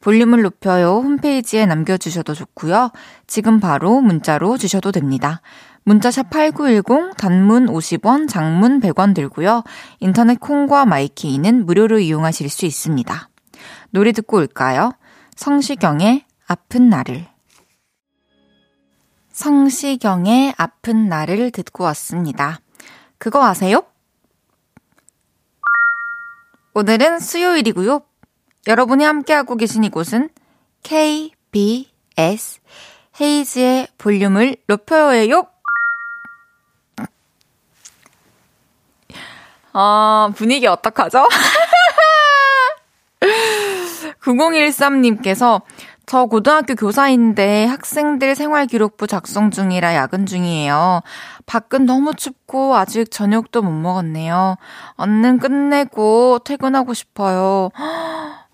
[0.03, 2.91] 볼륨을 높여요 홈페이지에 남겨주셔도 좋고요.
[3.27, 5.41] 지금 바로 문자로 주셔도 됩니다.
[5.85, 9.65] 문자샵 8910 단문 50원, 장문 100원 들고요.
[10.01, 13.31] 인터넷 콩과 마이케이는 무료로 이용하실 수 있습니다.
[13.93, 14.93] 노래 듣고 올까요?
[15.37, 17.36] 성시경의 아픈 나를
[19.37, 22.59] 성시경의 아픈 날을 듣고 왔습니다.
[23.19, 23.85] 그거 아세요?
[26.73, 28.01] 오늘은 수요일이고요.
[28.67, 30.31] 여러분이 함께하고 계신 이곳은
[30.83, 32.61] KBS
[33.21, 35.47] 헤이즈의 볼륨을 높여요예요.
[39.75, 41.29] 아, 분위기 어떡하죠?
[44.23, 45.61] 9013님께서
[46.07, 51.03] 저 고등학교 교사인데 학생들 생활기록부 작성 중이라 야근 중이에요.
[51.47, 54.57] 밖은 너무 춥고 아직 저녁도 못 먹었네요.
[54.95, 57.71] 얼른 끝내고 퇴근하고 싶어요.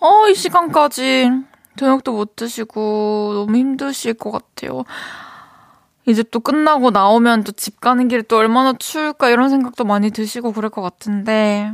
[0.01, 1.31] 어, 이 시간까지
[1.77, 4.85] 저녁도 못 드시고 너무 힘드실 것 같아요.
[6.07, 10.53] 이제 또 끝나고 나오면 또 집 가는 길이 또 얼마나 추울까 이런 생각도 많이 드시고
[10.53, 11.71] 그럴 것 같은데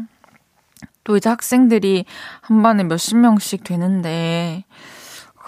[1.04, 2.04] 또 이제 학생들이
[2.40, 4.64] 한 반에 몇십 명씩 되는데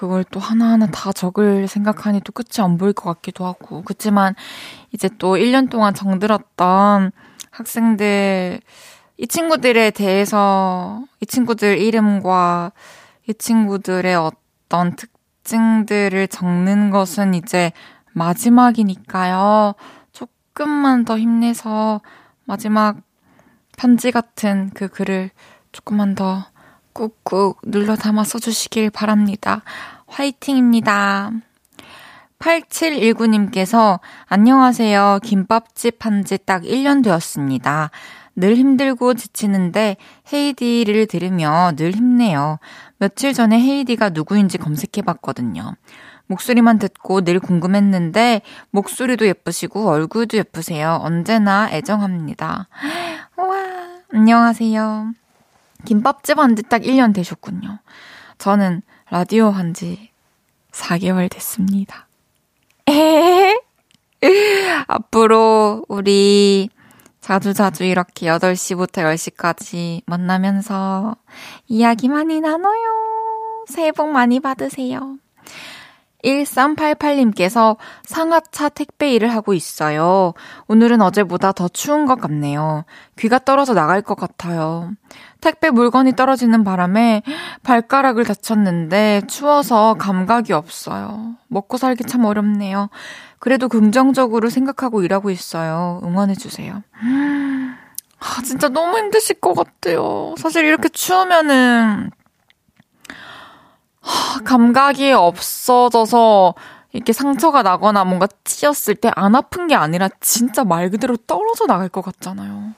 [0.01, 3.83] 그걸 또 하나하나 다 적을 생각하니 또 끝이 안 보일 것 같기도 하고.
[3.83, 4.35] 그렇지만
[4.95, 7.13] 이제 또 1년 동안 정들었던
[7.51, 8.63] 학생들,
[9.19, 12.73] 이 친구들에 대해서, 이 친구들 이름과
[13.29, 17.71] 이 친구들의 어떤 특징들을 적는 것은 이제
[18.15, 19.75] 마지막이니까요.
[20.13, 22.01] 조금만 더 힘내서
[22.47, 22.97] 마지막
[23.77, 25.29] 편지 같은 그 글을
[25.73, 26.47] 조금만 더
[27.01, 29.63] 꾹꾹 눌러 담아 써주시길 바랍니다.
[30.07, 31.31] 화이팅입니다.
[32.39, 35.21] 8719님께서 안녕하세요.
[35.23, 37.91] 김밥집 한 지 딱 1년 되었습니다.
[38.37, 39.97] 늘 힘들고 지치는데
[40.33, 42.59] 헤이디를 들으며 늘 힘내요.
[42.99, 45.75] 며칠 전에 헤이디가 누구인지 검색해 봤거든요.
[46.27, 50.99] 목소리만 듣고 늘 궁금했는데 목소리도 예쁘시고 얼굴도 예쁘세요.
[51.01, 52.69] 언제나 애정합니다.
[53.39, 53.57] 우와,
[54.13, 55.20] 안녕하세요.
[55.85, 57.79] 김밥집 한 지 딱 1년 되셨군요.
[58.39, 60.11] 저는 라디오 한 지
[60.73, 62.07] 4개월 됐습니다.
[64.87, 66.69] 앞으로 우리
[67.21, 71.17] 자주 자주 이렇게 8시부터 10시까지 만나면서
[71.69, 73.65] 이야기 많이 나눠요.
[73.69, 75.17] 새해 복 많이 받으세요.
[76.25, 80.35] 1388님께서 상하차 택배 일을 하고 있어요.
[80.69, 82.85] 오늘은 어제보다 더 추운 것 같네요.
[83.19, 84.91] 귀가 떨어져 나갈 것 같아요.
[85.41, 87.23] 택배 물건이 떨어지는 바람에
[87.63, 91.37] 발가락을 다쳤는데 추워서 감각이 없어요.
[91.49, 92.91] 먹고 살기 참 어렵네요.
[93.39, 96.01] 그래도 긍정적으로 생각하고 일하고 있어요.
[96.05, 96.83] 응원해주세요.
[98.21, 100.35] 아, 진짜 너무 힘드실 것 같아요.
[100.37, 102.11] 사실 이렇게 추우면은
[104.45, 106.55] 감각이 없어져서
[106.93, 111.89] 이렇게 상처가 나거나 뭔가 찌었을 때 안 아픈 게 아니라 진짜 말 그대로 떨어져 나갈
[111.89, 112.75] 것 같잖아요.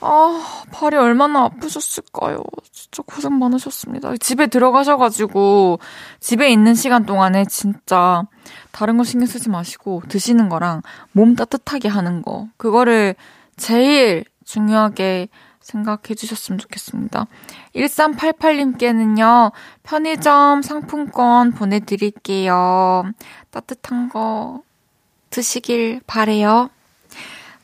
[0.00, 2.42] 아, 발이 얼마나 아프셨을까요?
[2.70, 4.16] 진짜 고생 많으셨습니다.
[4.18, 5.78] 집에 들어가셔가지고,
[6.20, 8.24] 집에 있는 시간 동안에 진짜
[8.72, 13.14] 다른 거 신경 쓰지 마시고, 드시는 거랑 몸 따뜻하게 하는 거, 그거를
[13.56, 15.28] 제일 중요하게
[15.66, 17.26] 생각해 주셨으면 좋겠습니다.
[17.74, 19.50] 1388님께는요,
[19.82, 23.04] 편의점 상품권 보내드릴게요.
[23.50, 24.62] 따뜻한 거
[25.30, 26.70] 드시길 바래요.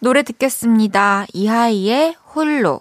[0.01, 1.27] 노래 듣겠습니다.
[1.33, 2.81] 이하이의 홀로.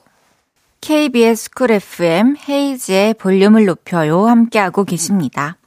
[0.82, 4.26] KBS 쿨 FM 헤이즈의 볼륨을 높여요.
[4.26, 5.58] 함께하고 계십니다.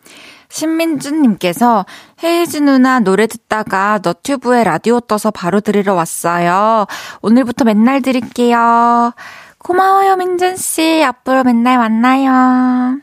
[0.48, 1.84] 신민준님께서
[2.22, 6.86] 헤이즈 누나 노래 듣다가 너튜브에 라디오 떠서 바로 들으러 왔어요.
[7.22, 9.12] 오늘부터 맨날 들을게요.
[9.64, 11.02] 고마워요, 민준씨.
[11.02, 13.00] 앞으로 맨날 만나요.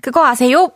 [0.00, 0.70] 그거 아세요?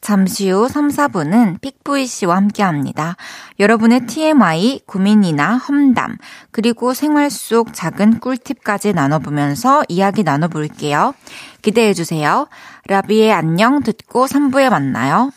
[0.00, 3.16] 잠시 후 3, 4분은 픽보이 씨와 함께 합니다.
[3.60, 6.16] 여러분의 TMI, 고민이나 험담,
[6.50, 11.14] 그리고 생활 속 작은 꿀팁까지 나눠보면서 이야기 나눠볼게요.
[11.62, 12.48] 기대해주세요.
[12.88, 15.30] 라비의 안녕 듣고 3부에 만나요.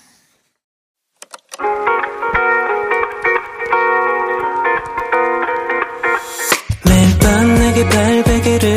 [6.85, 8.76] 매일 밤 내게 발베개를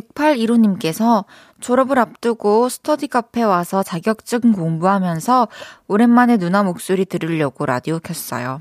[0.00, 1.24] 6815님께서
[1.60, 5.48] 졸업을 앞두고 스터디 카페 와서 자격증 공부하면서
[5.88, 8.60] 오랜만에 누나 목소리 들으려고 라디오 켰어요.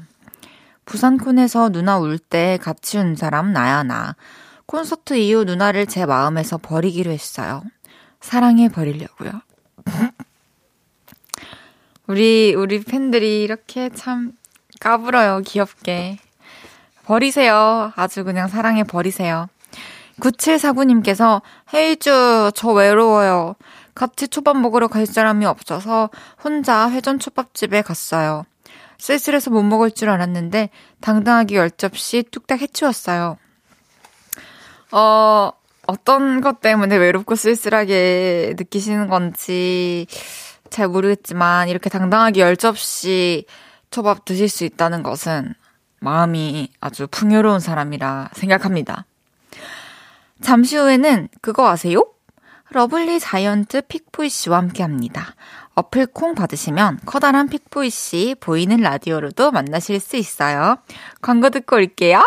[0.86, 4.16] 부산콘에서 누나 울 때 같이 운 사람 나야 나.
[4.66, 7.64] 콘서트 이후 누나를 제 마음에서 버리기로 했어요.
[8.20, 9.32] 사랑해 버리려고요.
[12.08, 14.34] 우리 우리 팬들이 이렇게 참
[14.80, 15.42] 까불어요.
[15.46, 16.18] 귀엽게.
[17.06, 17.92] 버리세요.
[17.96, 19.48] 아주 그냥 사랑해 버리세요.
[20.20, 21.42] 9749님께서
[21.74, 23.56] 헤이즈 저 외로워요.
[23.94, 26.10] 같이 초밥 먹으러 갈 사람이 없어서
[26.44, 28.44] 혼자 회전 초밥집에 갔어요.
[28.98, 30.70] 쓸쓸해서 못 먹을 줄 알았는데
[31.02, 33.38] 당당하게 열 접시 뚝딱 해치웠어요.
[34.92, 35.52] 어,
[35.88, 40.08] 어떤 것 때문에 외롭고 쓸쓸하게 느끼시는 건지
[40.70, 43.46] 잘 모르겠지만 이렇게 당당하게 열 접시
[43.92, 45.54] 초밥 드실 수 있다는 것은
[46.00, 49.06] 마음이 아주 풍요로운 사람이라 생각합니다.
[50.42, 52.06] 잠시 후에는 그거 아세요?
[52.72, 55.36] 러블리 자이언트 픽보이 씨와 함께 합니다.
[55.76, 60.78] 어플 콩 받으시면 커다란 픽보이 씨 보이는 라디오로도 만나실 수 있어요.
[61.22, 62.22] 광고 듣고 올게요.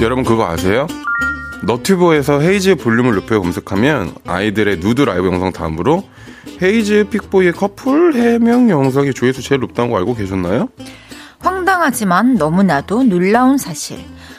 [0.00, 0.86] 여러분 그거 아세요?
[1.66, 6.04] 너튜브에서 헤이즈의 볼륨을 높여 검색하면 아이들의 누드 라이브 영상 다음으로
[6.62, 10.68] 헤이즈 픽보이의 커플 해명 영상이 조회수 제일 높다는 거 알고 계셨나요?
[11.40, 13.98] 황당하지만 너무나도 놀라운 사실.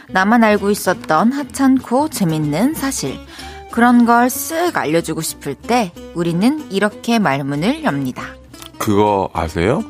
[0.10, 3.20] 나만 알고 있었던 하찮고 재밌는 사실.
[3.72, 8.24] 그런 걸 쓱 알려주고 싶을 때 우리는 이렇게 말문을 엽니다.
[8.78, 9.84] 그거 아세요?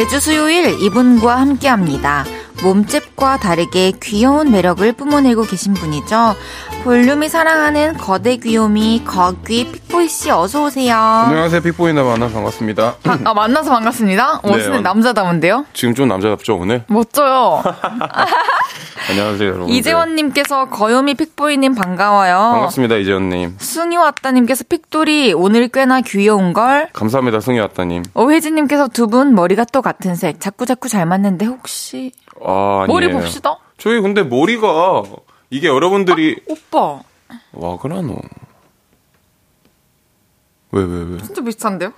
[0.00, 2.24] 매주 수요일 이분과 함께 합니다.
[2.62, 6.34] 몸집과 다르게 귀여운 매력을 뿜어내고 계신 분이죠.
[6.84, 10.94] 볼륨이 사랑하는 거대 귀요미 거귀 픽보이 씨 어서 오세요.
[10.96, 12.96] 안녕하세요 픽보이나 만나 반갑습니다.
[13.04, 14.40] 아, 아, 만나서 반갑습니다.
[14.44, 14.80] 네, 멋있는 어.
[14.82, 15.66] 남자다운데요?
[15.72, 16.84] 지금 좀 남자답죠 오늘?
[16.88, 17.62] 멋져요.
[19.10, 19.68] 안녕하세요 여러분.
[19.70, 22.34] 이재원님께서 거요미 픽보이님 반가워요.
[22.52, 23.56] 반갑습니다 이재원님.
[23.58, 26.88] 승희 왔다님께서 픽돌이 오늘 꽤나 귀여운 걸.
[26.92, 28.02] 감사합니다 승희 왔다님.
[28.14, 30.40] 오혜진님께서 두 분 머리가 또 같은 색.
[30.40, 32.12] 자꾸 자꾸 잘 맞는데 혹시
[32.44, 33.10] 아, 머리.
[33.10, 33.56] 봅시다.
[33.78, 35.02] 저희 근데 머리가
[35.50, 37.00] 이게 여러분들이 오빠,
[37.52, 38.16] 와 그라노.
[40.72, 41.18] 왜왜 왜?
[41.18, 41.92] 진짜 비슷한데요?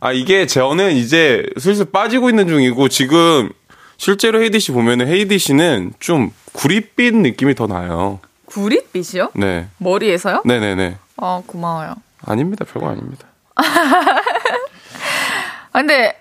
[0.00, 3.50] 아 이게 저는 이제 슬슬 빠지고 있는 중이고 지금
[3.98, 8.20] 실제로 헤이디 씨 보면은 헤이디 씨는 좀 구릿빛 느낌이 더 나요.
[8.46, 9.32] 구릿빛이요?
[9.34, 9.68] 네.
[9.78, 10.42] 머리에서요?
[10.44, 10.96] 네네네.
[11.16, 11.94] 어, 고마워요.
[12.24, 12.64] 아닙니다.
[12.64, 13.26] 별거 아닙니다.
[13.56, 13.62] 아,
[15.72, 16.18] 근데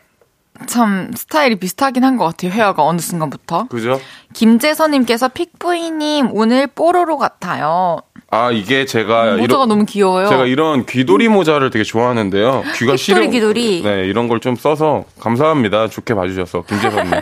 [0.67, 2.51] 참 스타일이 비슷하긴 한 것 같아요.
[2.51, 3.67] 헤어가 어느 순간부터.
[3.67, 3.99] 그죠?
[4.33, 7.99] 김재선님께서 픽부이님 오늘 뽀로로 같아요.
[8.31, 10.27] 아 이게 제가 모자가 너무 귀여워요.
[10.27, 12.63] 제가 이런 귀돌이 모자를 되게 좋아하는데요.
[12.75, 13.27] 귀가 시려.
[13.29, 13.81] 귀돌이.
[13.83, 15.87] 네, 이런 걸 좀 써서 감사합니다.
[15.89, 17.11] 좋게 봐주셔서 김재선님.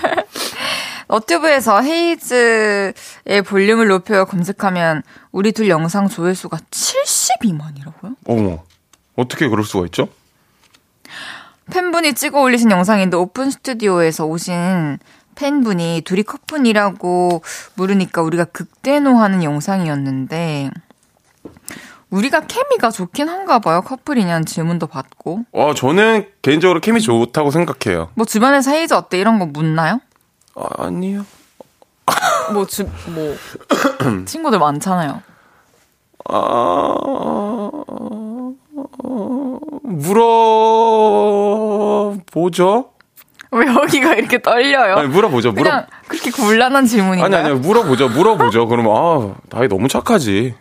[1.09, 2.93] 너튜브에서 헤이즈의
[3.45, 8.15] 볼륨을 높여 검색하면 우리 둘 영상 조회수가 72만이라고요?
[8.25, 8.63] 어머,
[9.15, 10.07] 어떻게 그럴 수가 있죠?
[11.73, 14.99] 팬분이 찍어 올리신 영상인데 오픈 스튜디오에서 오신
[15.33, 17.41] 팬분이 둘이 커플이라고
[17.73, 20.69] 물으니까 우리가 극대노하는 영상이었는데
[22.11, 23.81] 우리가 케미가 좋긴 한가 봐요.
[23.81, 25.45] 커플이냐는 질문도 받고.
[25.51, 28.09] 어, 저는 개인적으로 케미 좋다고 생각해요.
[28.13, 29.99] 뭐 주변에서 헤이즈 어때 이런 거 묻나요?
[30.53, 31.25] 아, 아니요.
[32.53, 33.35] 뭐 주, 뭐
[34.27, 35.23] 친구들 많잖아요.
[36.29, 36.95] 아,
[39.83, 40.62] 물어
[42.43, 42.89] 보죠?
[43.51, 44.95] 왜 여기가 이렇게 떨려요?
[44.95, 45.51] 아니, 물어보죠.
[45.51, 47.25] 물어, 그냥 그렇게 곤란한 질문인가요?
[47.41, 48.09] 아니, 아니, 물어보죠.
[48.09, 48.67] 물어보죠.
[48.67, 50.55] 그러면, 아, 나이 너무 착하지.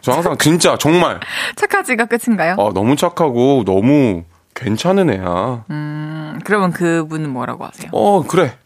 [0.00, 1.20] 저 항상 진짜, 정말,
[1.56, 2.52] 착하지가 끝인가요?
[2.52, 5.64] 아, 너무 착하고, 너무 괜찮은 애야.
[5.70, 7.90] 음, 그러면 그분은 뭐라고 하세요?
[7.92, 8.56] 어, 그래.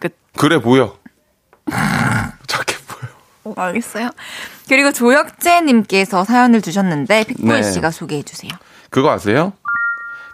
[0.00, 0.16] 끝.
[0.36, 0.96] 그래, 보여.
[2.48, 2.78] 착해
[3.44, 3.54] 보여.
[3.56, 4.10] 알겠어요.
[4.68, 7.62] 그리고 조혁재님께서 사연을 주셨는데 픽보이 네.
[7.62, 8.50] 씨가 소개해 주세요.
[8.90, 9.52] 그거 아세요?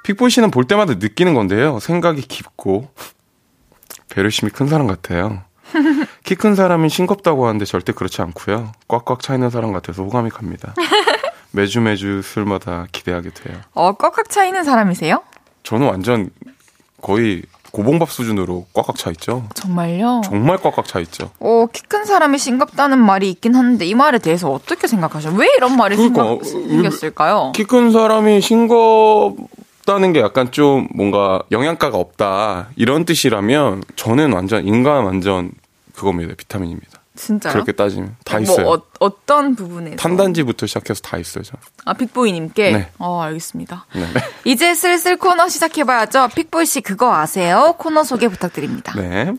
[0.04, 1.80] 픽보이 씨는 볼 때마다 느끼는 건데요.
[1.80, 2.88] 생각이 깊고,
[4.10, 5.42] 배려심이 큰 사람 같아요.
[6.24, 8.72] 키 큰 사람이 싱겁다고 하는데 절대 그렇지 않고요.
[8.86, 10.74] 꽉꽉 차 있는 사람 같아서 호감이 갑니다.
[11.50, 13.56] 매주 매주 술마다 기대하게 돼요.
[13.72, 15.22] 어, 꽉꽉 차 있는 사람이세요?
[15.64, 16.30] 저는 완전
[17.00, 19.48] 거의 고봉밥 수준으로 꽉꽉 차 있죠.
[19.54, 20.20] 정말요?
[20.24, 21.30] 정말 꽉꽉 차 있죠.
[21.40, 25.34] 어, 키 큰 사람이 싱겁다는 말이 있긴 한데 이 말에 대해서 어떻게 생각하셔요?
[25.36, 27.52] 왜 이런 말이 그러니까, 생각, 생겼을까요?
[27.54, 29.36] 키 큰 사람이 싱겁
[29.86, 35.52] 다는 게 약간 좀 뭔가 영양가가 없다 이런 뜻이라면 저는 완전 인간 완전
[35.94, 37.00] 그겁니다 비타민입니다.
[37.16, 37.52] 진짜요?
[37.52, 38.68] 그렇게 따지면 다뭐 있어요.
[38.68, 39.96] 어, 어떤 부분에서?
[39.96, 41.44] 탄단지부터 시작해서 다 있어요.
[41.44, 41.56] 저.
[41.84, 42.72] 아, 픽보이님께?
[42.72, 42.88] 네.
[42.98, 43.86] 어, 알겠습니다.
[43.94, 44.06] 네.
[44.44, 46.28] 이제 슬슬 코너 시작해봐야죠.
[46.34, 47.76] 픽보이 씨 그거 아세요?
[47.78, 48.94] 코너 소개 부탁드립니다.
[48.96, 49.32] 네.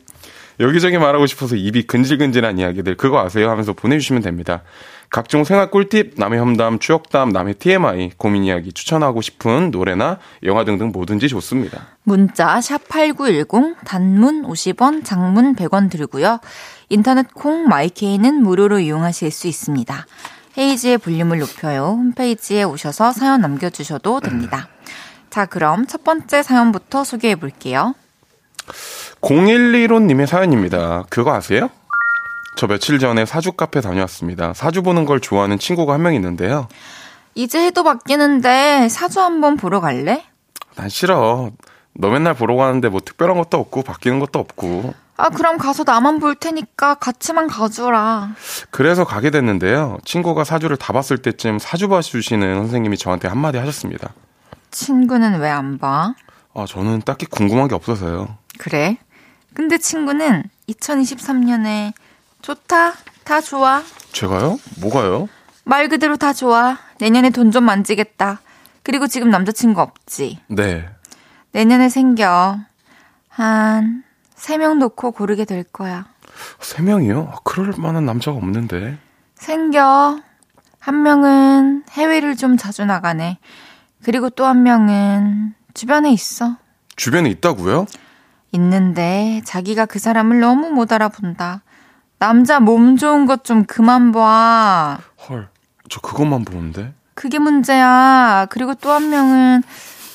[0.62, 4.62] 여기저기 말하고 싶어서 입이 근질근질한 이야기들 그거 아세요 하면서 보내주시면 됩니다.
[5.16, 10.92] 각종 생활 꿀팁, 남의 험담, 추억담, 남의 TMI, 고민 이야기, 추천하고 싶은 노래나 영화 등등
[10.92, 11.88] 뭐든지 좋습니다.
[12.04, 16.42] 문자 샵8910 단문 50원, 장문 100원 들고요.
[16.90, 20.06] 인터넷 콩 마이케이는 무료로 이용하실 수 있습니다.
[20.58, 21.96] 헤이지의 볼륨을 높여요.
[21.98, 24.68] 홈페이지에 오셔서 사연 남겨주셔도 됩니다.
[25.30, 27.96] 자, 그럼 첫 번째 사연부터 소개해 볼게요.
[29.22, 31.06] 0115님의 사연입니다.
[31.10, 31.70] 그거 아세요?
[32.56, 34.54] 저 며칠 전에 사주 카페 다녀왔습니다.
[34.54, 36.68] 사주 보는 걸 좋아하는 친구가 한 명 있는데요.
[37.34, 40.24] 이제 해도 바뀌는데 사주 한번 보러 갈래?
[40.76, 41.52] 난 싫어.
[41.94, 44.94] 너 맨날 보러 가는데 뭐 특별한 것도 없고 바뀌는 것도 없고.
[45.18, 48.36] 아, 그럼 가서 나만 볼 테니까 같이만 가주라.
[48.70, 49.98] 그래서 가게 됐는데요.
[50.06, 54.14] 친구가 사주를 다 봤을 때쯤 사주 봐주시는 선생님이 저한테 한마디 하셨습니다.
[54.72, 56.14] 친구는 왜 안 봐?
[56.54, 58.38] 아, 저는 딱히 궁금한 게 없어서요.
[58.60, 58.98] 그래?
[59.54, 61.94] 근데 친구는 2023년에
[62.50, 62.94] 좋다,
[63.24, 63.82] 다 좋아,
[64.12, 64.60] 제가요?
[64.80, 65.28] 뭐가요?
[65.64, 66.78] 말 그대로 다 좋아.
[67.00, 68.40] 내년에 돈 좀 만지겠다.
[68.84, 70.40] 그리고 지금 남자친구 없지.
[70.48, 70.88] 네.
[71.54, 72.60] 내년에 생겨.
[73.30, 74.04] 한,
[74.36, 76.06] 세 명 놓고 고르게 될 거야.
[76.60, 77.32] 세 명이요?
[77.34, 79.00] 아, 그럴 만한 남자가 없는데.
[79.34, 80.20] 생겨.
[80.80, 83.40] 한 명은 해외를 좀 자주 나가네.
[84.04, 86.58] 그리고 또 한 명은 주변에 있어.
[86.96, 87.88] 주변에 있다고요?
[88.52, 91.64] 있는데 자기가 그 사람을 너무 못 알아본다.
[92.20, 94.98] 남자 몸 좋은 것 좀 그만 봐.
[95.30, 95.48] 헐,
[95.90, 96.94] 저 그것만 보는데.
[97.14, 98.48] 그게 문제야.
[98.50, 99.64] 그리고 또 한 명은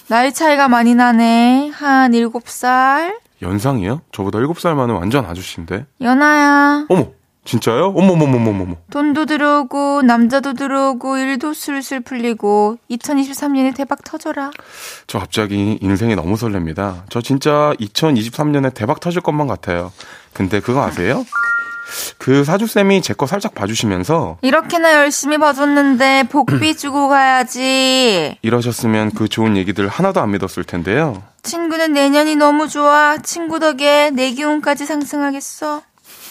[0.08, 1.70] 나이 차이가 많이 나네.
[1.74, 4.02] 한 일곱 살 연상이요?
[4.12, 5.86] 저보다 7살 많은 완전 아저씨인데.
[6.00, 6.86] 연하야.
[6.90, 7.06] 어머,
[7.44, 7.94] 진짜요?
[7.96, 8.74] 어머머머머머머.
[8.90, 14.50] 돈도 들어오고 남자도 들어오고 일도 술술 풀리고 2023년에 대박 터져라.
[15.06, 17.04] 저 갑자기 인생이 너무 설렙니다.
[17.08, 19.90] 저 진짜 2023년에 대박 터질 것만 같아요.
[20.34, 21.24] 근데 그거 아세요?
[22.18, 28.36] 그 사주쌤이 제 거 살짝 봐주시면서 이렇게나 열심히 봐줬는데 복비 주고 가야지.
[28.42, 31.22] 이러셨으면 그 좋은 얘기들 하나도 안 믿었을 텐데요.
[31.42, 33.18] 친구는 내년이 너무 좋아.
[33.18, 35.82] 친구 덕에 내 기운까지 상승하겠어.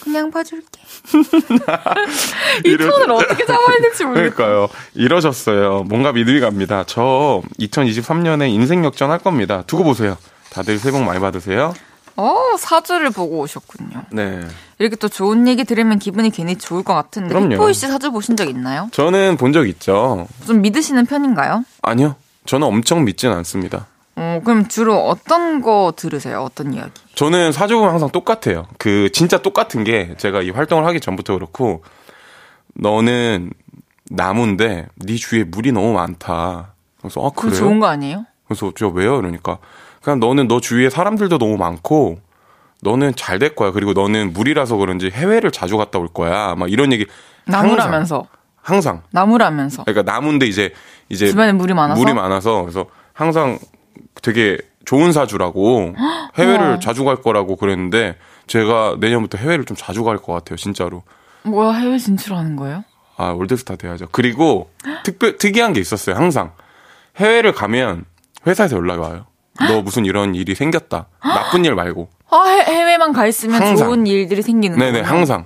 [0.03, 0.65] 그냥 봐줄게.
[2.65, 4.33] 이 톤을 어떻게 잡아야 될지 모르겠어요.
[4.35, 4.69] 그러니까요.
[4.95, 5.83] 이러셨어요.
[5.87, 6.83] 뭔가 믿음이 갑니다.
[6.87, 9.63] 저 2023년에 인생 역전 할 겁니다.
[9.67, 10.17] 두고 보세요.
[10.51, 11.73] 다들 새해 복 많이 받으세요.
[12.19, 14.03] 어, 사주를 보고 오셨군요.
[14.11, 14.41] 네.
[14.77, 17.29] 이렇게 또 좋은 얘기 들으면 기분이 괜히 좋을 것 같은데.
[17.29, 17.49] 그럼요.
[17.49, 18.89] 픽보이 씨 사주 보신 적 있나요?
[18.91, 20.27] 저는 본 적 있죠.
[20.45, 21.63] 좀 믿으시는 편인가요?
[21.81, 22.15] 아니요.
[22.45, 23.87] 저는 엄청 믿진 않습니다.
[24.15, 26.41] 어, 그럼 주로 어떤 거 들으세요?
[26.43, 26.91] 어떤 이야기?
[27.15, 28.67] 저는 사주 보면 항상 똑같아요.
[28.77, 31.83] 그 진짜 똑같은 게 제가 이 활동을 하기 전부터 그렇고
[32.75, 33.51] 너는
[34.09, 36.73] 나무인데 네 주위에 물이 너무 많다.
[37.01, 37.55] 그래서 아 그래요?
[37.55, 38.25] 좋은 거 아니에요?
[38.47, 39.15] 그래서 저 왜요?
[39.17, 39.59] 그러니까
[40.01, 42.19] 그냥 너는 너 주위에 사람들도 너무 많고
[42.81, 43.71] 너는 잘 될 거야.
[43.71, 46.55] 그리고 너는 물이라서 그런지 해외를 자주 갔다 올 거야.
[46.55, 47.05] 막 이런 얘기
[47.45, 48.25] 나무라면서.
[48.61, 49.83] 항상 나무라면서.
[49.83, 50.73] 그러니까 나무인데 이제
[51.09, 51.99] 이제 주변에 물이 많아서.
[51.99, 53.57] 물이 많아서 그래서 항상
[54.21, 55.93] 되게 좋은 사주라고
[56.37, 56.79] 해외를 우와.
[56.79, 61.03] 자주 갈 거라고 그랬는데 제가 내년부터 해외를 좀 자주 갈 것 같아요 진짜로
[61.43, 62.83] 뭐야, 해외 진출하는 거예요?
[63.17, 64.69] 아 월드스타 돼야죠 그리고
[65.03, 66.51] 특별 특이한 게 있었어요 항상
[67.17, 68.05] 해외를 가면
[68.47, 69.25] 회사에서 연락이 와요
[69.67, 73.87] 너 무슨 이런 일이 생겼다 나쁜 일 말고 아, 해, 해외만 가 있으면 항상.
[73.87, 74.91] 좋은 일들이 생기는 거예요.
[74.93, 75.45] 네네 항상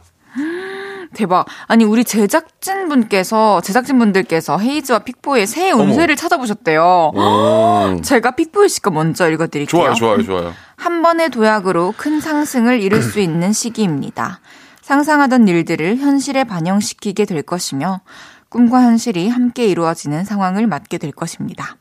[1.16, 1.46] 대박.
[1.68, 7.12] 아니 우리 제작진 분께서 제작진 분들께서 헤이즈와 픽보이의 새해 운세를 찾아보셨대요.
[7.14, 9.80] 오 제가 픽보이 씨가 먼저 읽어드릴게요.
[9.80, 14.40] 좋아요 좋아요 좋아요 한 번의 도약으로 큰 상승을 이룰 수 있는 시기입니다.
[14.82, 18.02] 상상하던 일들을 현실에 반영시키게 될 것이며
[18.50, 21.78] 꿈과 현실이 함께 이루어지는 상황을 맞게 될 것입니다.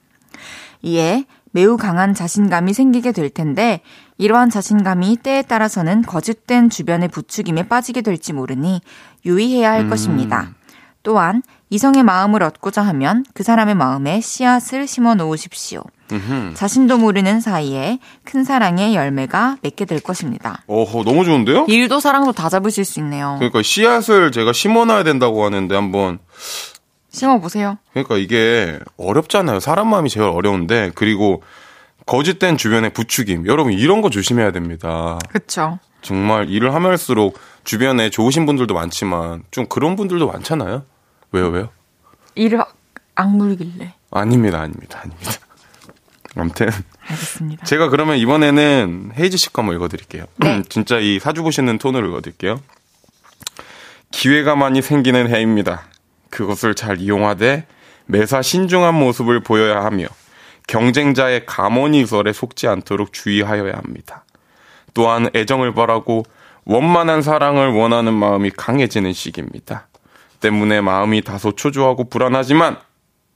[0.82, 3.80] 이에 매우 강한 자신감이 생기게 될 텐데
[4.18, 8.80] 이러한 자신감이 때에 따라서는 거짓된 주변의 부추김에 빠지게 될지 모르니
[9.24, 10.50] 유의해야 할 것입니다.
[11.02, 15.82] 또한 이성의 마음을 얻고자 하면 그 사람의 마음에 씨앗을 심어 놓으십시오.
[16.54, 20.62] 자신도 모르는 사이에 큰 사랑의 열매가 맺게 될 것입니다.
[20.66, 21.64] 오호 너무 좋은데요?
[21.68, 23.36] 일도 사랑도 다 잡으실 수 있네요.
[23.38, 26.18] 그러니까 씨앗을 제가 심어놔야 된다고 하는데 한번
[27.12, 27.78] 심어보세요.
[27.92, 29.60] 그러니까 이게 어렵잖아요.
[29.60, 31.42] 사람 마음이 제일 어려운데 그리고
[32.06, 33.46] 거짓된 주변의 부추김.
[33.46, 35.18] 여러분 이런 거 조심해야 됩니다.
[35.28, 35.78] 그쵸.
[36.00, 40.84] 정말 일을 하면 할수록 주변에 좋으신 분들도 많지만 좀 그런 분들도 많잖아요.
[41.30, 41.68] 왜요, 왜요?
[42.34, 42.74] 일을 악-
[43.14, 43.94] 악물길래.
[44.10, 45.32] 아닙니다, 아닙니다, 아닙니다.
[46.34, 46.70] 아무튼
[47.06, 47.64] 알겠습니다.
[47.66, 50.24] 제가 그러면 이번에는 헤이즈 씨 거 한번 읽어드릴게요.
[50.38, 50.62] 네.
[50.68, 52.58] 진짜 이 사주 보시는 톤으로 읽어드릴게요.
[54.10, 55.82] 기회가 많이 생기는 해입니다.
[56.32, 57.66] 그것을 잘 이용하되
[58.06, 60.06] 매사 신중한 모습을 보여야 하며
[60.66, 64.24] 경쟁자의 감언이설에 속지 않도록 주의하여야 합니다.
[64.94, 66.24] 또한 애정을 바라고
[66.64, 69.88] 원만한 사랑을 원하는 마음이 강해지는 시기입니다.
[70.40, 72.78] 때문에 마음이 다소 초조하고 불안하지만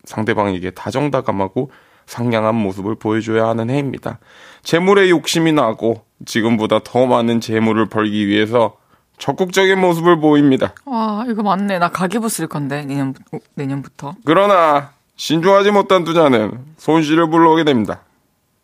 [0.05, 1.71] 상대방에게 다정다감하고
[2.07, 4.21] 상냥한 모습을 보여줘야 하는 해입니다.
[4.63, 8.77] 재물에 욕심이 나고 지금보다 더 많은 재물을 벌기 위해서
[9.19, 10.73] 적극적인 모습을 보입니다.
[10.85, 11.79] 와, 이거 맞네.
[11.79, 14.15] 나 가계부 쓸 건데, 내년, 어, 내년부터.
[14.25, 18.01] 그러나 신중하지 못한 투자는 손실을 불러오게 됩니다.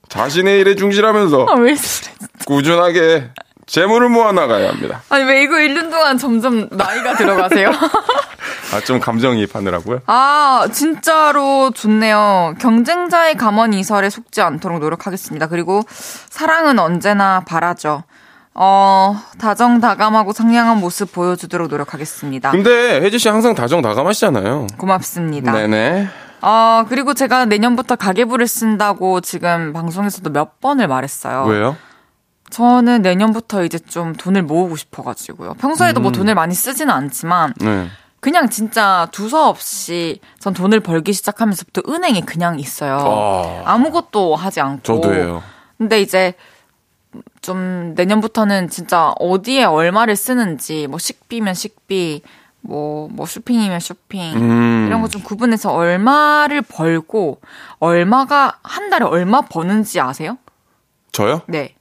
[0.09, 2.29] 자신의 일에 충실하면서 아, 왜 그래?
[2.47, 3.31] 꾸준하게
[3.65, 5.03] 재물을 모아 나가야 합니다.
[5.09, 7.71] 아니, 왜 이거 읽는 동안 점점 나이가 들어가세요?
[8.75, 10.01] 아, 좀 감정이입하느라고요?
[10.07, 12.55] 아, 진짜로 좋네요.
[12.59, 15.47] 경쟁자의 감언 이설에 속지 않도록 노력하겠습니다.
[15.49, 18.03] 그리고 사랑은 언제나 바라죠.
[18.55, 22.51] 어, 다정다감하고 상냥한 모습 보여주도록 노력하겠습니다.
[22.51, 24.67] 근데 혜지 씨 항상 다정다감하시잖아요.
[24.77, 25.53] 고맙습니다.
[25.53, 26.09] 네네.
[26.43, 31.45] 어, 그리고 제가 내년부터 가계부를 쓴다고 지금 방송에서도 몇 번을 말했어요.
[31.45, 31.77] 왜요?
[32.51, 35.55] 저는 내년부터 이제 좀 돈을 모으고 싶어가지고요.
[35.55, 36.03] 평소에도 음.
[36.03, 37.89] 뭐 돈을 많이 쓰지는 않지만, 네.
[38.21, 42.99] 그냥 진짜 두서없이 전 돈을 벌기 시작하면서부터 은행에 그냥 있어요.
[42.99, 43.73] 아.
[43.73, 44.83] 아무것도 하지 않고.
[44.83, 45.43] 저도예요.
[45.79, 46.35] 근데 이제
[47.41, 52.23] 좀 내년부터는 진짜 어디에 얼마를 쓰는지, 뭐 식비면 식비,
[52.61, 54.85] 뭐, 뭐 쇼핑이면 쇼핑, 음.
[54.87, 57.41] 이런 거 좀 구분해서 얼마를 벌고,
[57.81, 60.39] 얼마가, 한 달에 얼마 버는지 아세요?
[61.11, 61.43] 저요?
[61.49, 61.75] 네.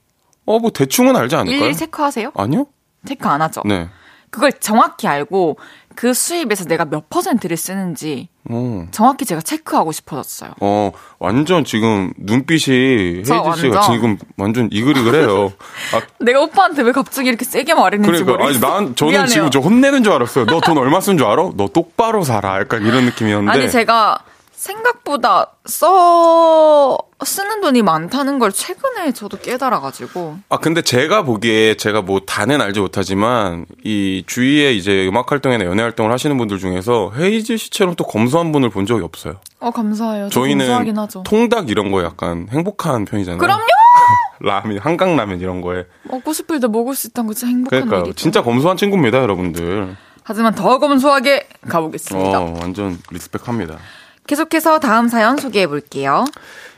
[0.44, 1.56] 어, 뭐 대충은 알지 않을까요?
[1.56, 2.32] 일일이 체크하세요?
[2.34, 2.66] 아니요?
[3.06, 3.62] 체크 안 하죠?
[3.64, 3.88] 네.
[4.30, 5.58] 그걸 정확히 알고,
[5.94, 8.86] 그 수입에서 내가 몇 퍼센트를 쓰는지, 어.
[8.90, 10.50] 정확히 제가 체크하고 싶어졌어요.
[10.60, 13.80] 어, 완전 지금 눈빛이 저 헤이즈 씨가.
[13.82, 15.52] 지금 완전 이글이글해요.
[15.94, 18.66] 아, 내가 오빠한테 왜 갑자기 이렇게 세게 말했는지 그러니까 아니 모르겠어.
[18.80, 19.28] 난 저는 미안해요.
[19.28, 20.46] 지금 저 혼내는 줄 알았어요.
[20.46, 21.50] 너 돈 얼마 쓴 줄 알아?
[21.56, 22.58] 너 똑바로 살아.
[22.60, 23.58] 약간 이런 느낌이었는데.
[23.58, 24.18] 아니 제가
[24.62, 32.20] 생각보다 써 쓰는 돈이 많다는 걸 최근에 저도 깨달아가지고 아 근데 제가 보기에 제가 뭐
[32.20, 37.96] 다는 알지 못하지만 이 주위에 이제 음악 활동이나 연애 활동을 하시는 분들 중에서 헤이즈 씨처럼
[37.96, 39.34] 또 검소한 분을 본 적이 없어요.
[39.58, 40.28] 어 감사해요.
[40.30, 40.94] 저 저희는.
[41.24, 43.38] 통닭 이런 거 약간 행복한 편이잖아요.
[43.38, 43.62] 그럼요.
[44.40, 45.86] 라면, 한강 라면 이런 거에.
[46.04, 48.14] 먹고 싶을 때 먹을 수 있다는 거 진짜 행복한 그러니까 일이죠.
[48.14, 49.96] 진짜 검소한 친구입니다, 여러분들.
[50.24, 52.40] 하지만 더 검소하게 가보겠습니다.
[52.40, 53.78] 어, 완전 리스펙합니다.
[54.26, 56.24] 계속해서 다음 사연 소개해 볼게요.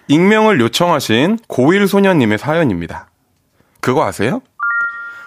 [0.09, 3.09] 익명을 요청하신 고1 소녀님의 사연입니다.
[3.81, 4.41] 그거 아세요?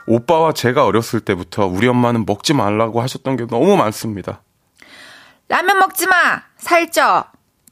[0.07, 4.41] 오빠와 제가 어렸을 때부터 우리 엄마는 먹지 말라고 하셨던 게 너무 많습니다.
[5.49, 6.41] 라면 먹지 마!
[6.57, 7.25] 살쪄!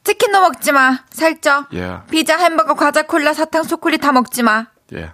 [0.04, 1.00] 치킨도 먹지 마!
[1.10, 1.66] 살쪄!
[1.74, 1.98] 예.
[2.10, 4.68] 피자, 햄버거, 과자, 콜라, 사탕, 초콜릿 다 먹지 마!
[4.94, 5.12] 예.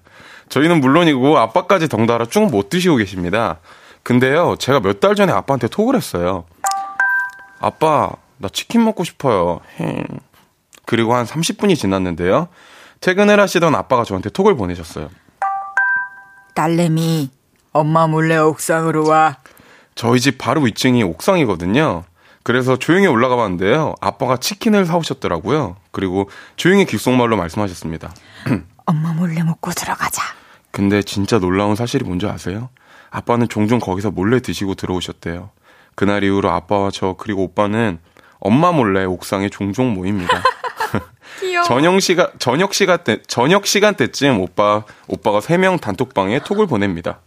[0.50, 3.60] 저희는 물론이고 아빠까지 덩달아 쭉 못 드시고 계십니다.
[4.04, 6.46] 근데요, 제가 몇 달 전에 아빠한테 톡을 했어요.
[7.60, 8.12] 아빠,
[8.42, 9.62] 나 치킨 먹고 싶어요.
[9.78, 10.04] 힝.
[10.86, 12.48] 그리고 한 30분이 지났는데요.
[13.00, 15.10] 퇴근을 하시던 아빠가 저한테 톡을 보내셨어요.
[16.56, 17.30] 딸내미,
[17.72, 19.38] 엄마 몰래 옥상으로 와.
[19.96, 22.04] 저희 집 바로 위층이 옥상이거든요.
[22.44, 23.94] 그래서 조용히 올라가 봤는데요.
[24.02, 25.78] 아빠가 치킨을 사오셨더라고요.
[25.92, 28.12] 그리고 조용히 귓속말로 말씀하셨습니다.
[28.86, 30.24] 엄마 몰래 먹고 들어가자.
[30.72, 32.70] 근데 진짜 놀라운 사실이 뭔지 아세요?
[33.12, 35.52] 아빠는 종종 거기서 몰래 드시고 들어오셨대요.
[35.96, 38.00] 그날 이후로 아빠와 저 그리고 오빠는
[38.42, 40.44] 엄마 몰래 옥상에 종종 모입니다.
[41.40, 41.64] 귀여워.
[41.66, 47.20] 저녁 시간 저녁 시간 때 저녁 시간 때쯤 오빠 오빠가 세 명 단톡방에 톡을 보냅니다.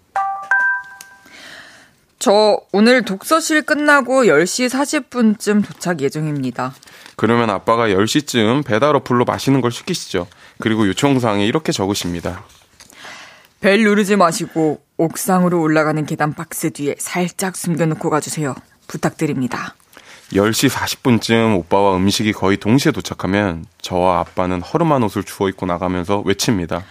[2.19, 6.75] 저 오늘 독서실 끝나고 10시 40분쯤 도착 예정입니다.
[7.17, 10.27] 그러면 아빠가 10시쯤 배달 어플로 맛있는 걸 시키시죠.
[10.59, 12.45] 그리고 요청사항에 이렇게 적으십니다.
[13.61, 18.55] 벨 누르지 마시고 옥상으로 올라가는 계단 박스 뒤에 살짝 숨겨놓고 가주세요.
[18.87, 19.75] 부탁드립니다.
[20.35, 26.83] 10시 40분쯤 오빠와 음식이 거의 동시에 도착하면 저와 아빠는 허름한 옷을 주워 입고 나가면서 외칩니다.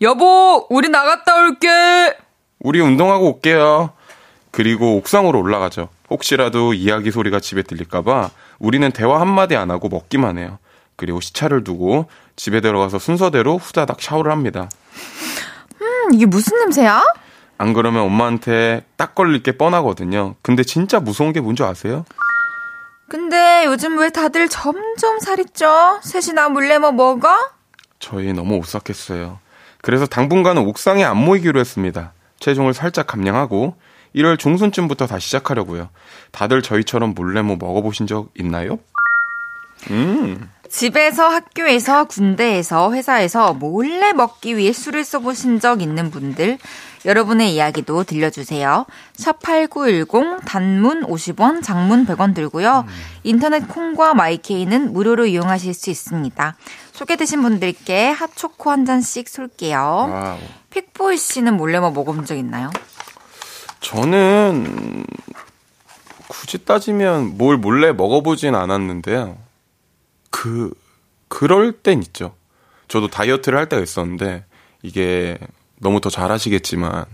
[0.00, 1.68] 여보, 우리 나갔다 올게!
[2.60, 3.90] 우리 운동하고 올게요.
[4.52, 5.88] 그리고 옥상으로 올라가죠.
[6.08, 10.58] 혹시라도 이야기 소리가 집에 들릴까봐 우리는 대화 한마디 안 하고 먹기만 해요.
[10.96, 14.68] 그리고 시차를 두고 집에 들어가서 순서대로 후다닥 샤워를 합니다.
[15.82, 17.02] 음, 이게 무슨 냄새야?
[17.58, 20.36] 안 그러면 엄마한테 딱 걸릴 게 뻔하거든요.
[20.42, 22.04] 근데 진짜 무서운 게 뭔지 아세요?
[23.08, 25.98] 근데 요즘 왜 다들 점점 살이 쪄?
[26.02, 27.28] 셋이나 몰래 뭐 먹어?
[27.98, 29.38] 저희 너무 오싹했어요.
[29.80, 32.12] 그래서 당분간은 옥상에 안 모이기로 했습니다.
[32.40, 33.76] 체중을 살짝 감량하고
[34.14, 35.88] 1월 중순쯤부터 다시 시작하려고요.
[36.32, 38.78] 다들 저희처럼 몰래 뭐 먹어보신 적 있나요?
[39.90, 46.58] 음, 집에서 학교에서 군대에서 회사에서 몰래 먹기 위해 수를 써보신 적 있는 분들
[47.04, 48.84] 여러분의 이야기도 들려주세요.
[49.14, 52.84] 샵 8910 단문 50원 장문 100원 들고요.
[53.22, 56.56] 인터넷 콩과 마이케이는 무료로 이용하실 수 있습니다.
[56.92, 59.78] 소개되신 분들께 핫초코 한 잔씩 쏠게요.
[59.78, 60.38] 와우.
[60.70, 62.70] 픽보이 씨는 몰래 뭐 먹어본 적 있나요?
[63.80, 65.04] 저는
[66.26, 69.47] 굳이 따지면 뭘 몰래 먹어보진 않았는데요.
[70.30, 70.70] 그
[71.28, 72.34] 그럴 땐 있죠.
[72.88, 74.44] 저도 다이어트를 할 때가 있었는데
[74.82, 75.38] 이게
[75.80, 77.04] 너무 더 잘하시겠지만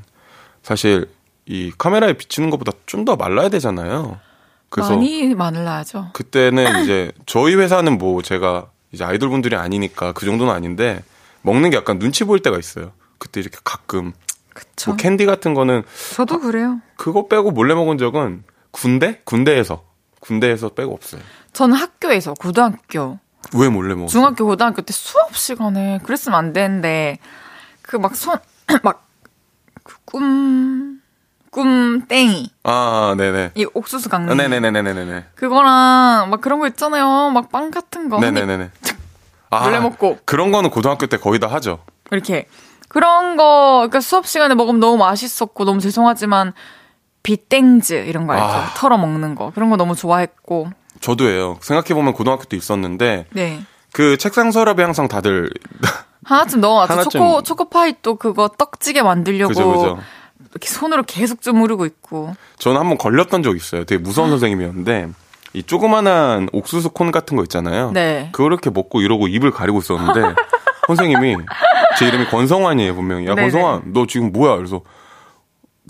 [0.62, 1.10] 사실
[1.46, 4.18] 이 카메라에 비치는 것보다 좀 더 말라야 되잖아요.
[4.70, 6.10] 그래서 많이 마늘나야죠.
[6.14, 11.02] 그때는 이제 저희 회사는 뭐 제가 이제 아이돌 분들이 아니니까 그 정도는 아닌데
[11.42, 12.92] 먹는 게 약간 눈치 보일 때가 있어요.
[13.18, 14.12] 그때 이렇게 가끔
[14.54, 14.92] 그쵸.
[14.92, 15.82] 뭐 캔디 같은 거는
[16.14, 16.80] 저도 그래요.
[16.96, 19.20] 그거 빼고 몰래 먹은 적은 군대?
[19.24, 19.84] 군대에서.
[20.28, 21.20] 군대에서 빼고 없어요.
[21.52, 23.18] 저는 학교에서 고등학교
[23.54, 24.08] 왜 몰래 먹었어요?
[24.08, 27.18] 중학교 고등학교 때 수업 시간에 그랬으면 안 되는데
[27.82, 28.38] 그 막 손
[28.82, 29.04] 막
[30.06, 31.00] 꿈
[31.50, 33.52] 꿈땡이 아, 네네.
[33.54, 35.26] 이 옥수수 강림 아, 네네네네네네.
[35.34, 38.70] 그거랑 막 그런 거 있잖아요 막 빵 같은 거 네네네네.
[39.50, 40.18] 아, 몰래 먹고.
[40.24, 41.80] 그런 거는 고등학교 때 거의 다 하죠.
[42.10, 42.48] 이렇게
[42.88, 46.54] 그런 거 그러니까 수업 시간에 먹으면 너무 맛있었고 너무 죄송하지만
[47.24, 48.74] 비땡즈 이런 거 알죠 아.
[48.76, 50.70] 털어 먹는 거 그런 거 너무 좋아했고
[51.00, 51.58] 저도예요.
[51.60, 53.60] 생각해 보면 고등학교 때 있었는데, 네
[53.92, 55.50] 그 책상 서랍에 항상 다들,
[56.24, 57.10] 하나쯤 넣어놨죠 하나쯤.
[57.10, 59.98] 초코 초코파이 또 그거 떡찌개 만들려고 그죠, 그죠.
[60.50, 63.84] 이렇게 손으로 계속 좀 무르고 있고 저는 한번 걸렸던 적 있어요.
[63.84, 65.10] 되게 무서운 선생님이었는데,
[65.52, 67.92] 이 조그만한 옥수수 콘 같은 거 있잖아요.
[67.92, 68.30] 네.
[68.32, 70.34] 그걸 이렇게 먹고 이러고 입을 가리고 있었는데,
[70.88, 71.36] 선생님이,
[71.96, 73.26] 제 이름이 권성환이에요, 분명히.
[73.26, 73.50] 야, 네네.
[73.50, 74.56] 권성환, 너 지금 뭐야?
[74.56, 74.80] 그래서,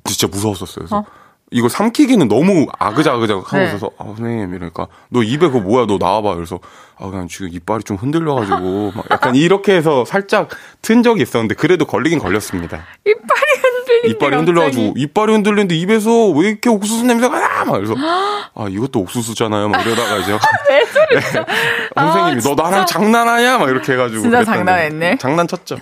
[0.05, 0.74] 진짜 무서웠었어요.
[0.85, 1.05] 그래서, 어?
[1.51, 3.66] 이걸 삼키기는 너무 아그작아그작 하고 네.
[3.66, 5.86] 있어서, 아, 선생님, 이러니까, 너 입에 그거 뭐야?
[5.86, 6.34] 너 나와봐.
[6.34, 6.59] 그래서,
[6.99, 10.49] 아, 그냥 지금 이빨이 좀 흔들려가지고, 막 약간 이렇게 해서 살짝
[10.82, 12.84] 튼 적이 있었는데, 그래도 걸리긴 걸렸습니다.
[13.05, 17.64] 이빨이 흔들린데 이빨이 흔들려가지고 이빨이 흔들리는데 입에서 왜 이렇게 옥수수 냄새가 나?
[17.64, 17.95] 막 그래서
[18.55, 19.68] 아 이것도 옥수수잖아요.
[19.68, 20.32] 막 이러다가 이제
[20.70, 21.45] 왜 소리죠?
[21.95, 23.59] 선생님이 아, 너 나랑 장난하냐?
[23.59, 25.18] 막 이렇게 해가지고 진짜 그랬더니 장난했네.
[25.18, 25.76] 장난쳤죠.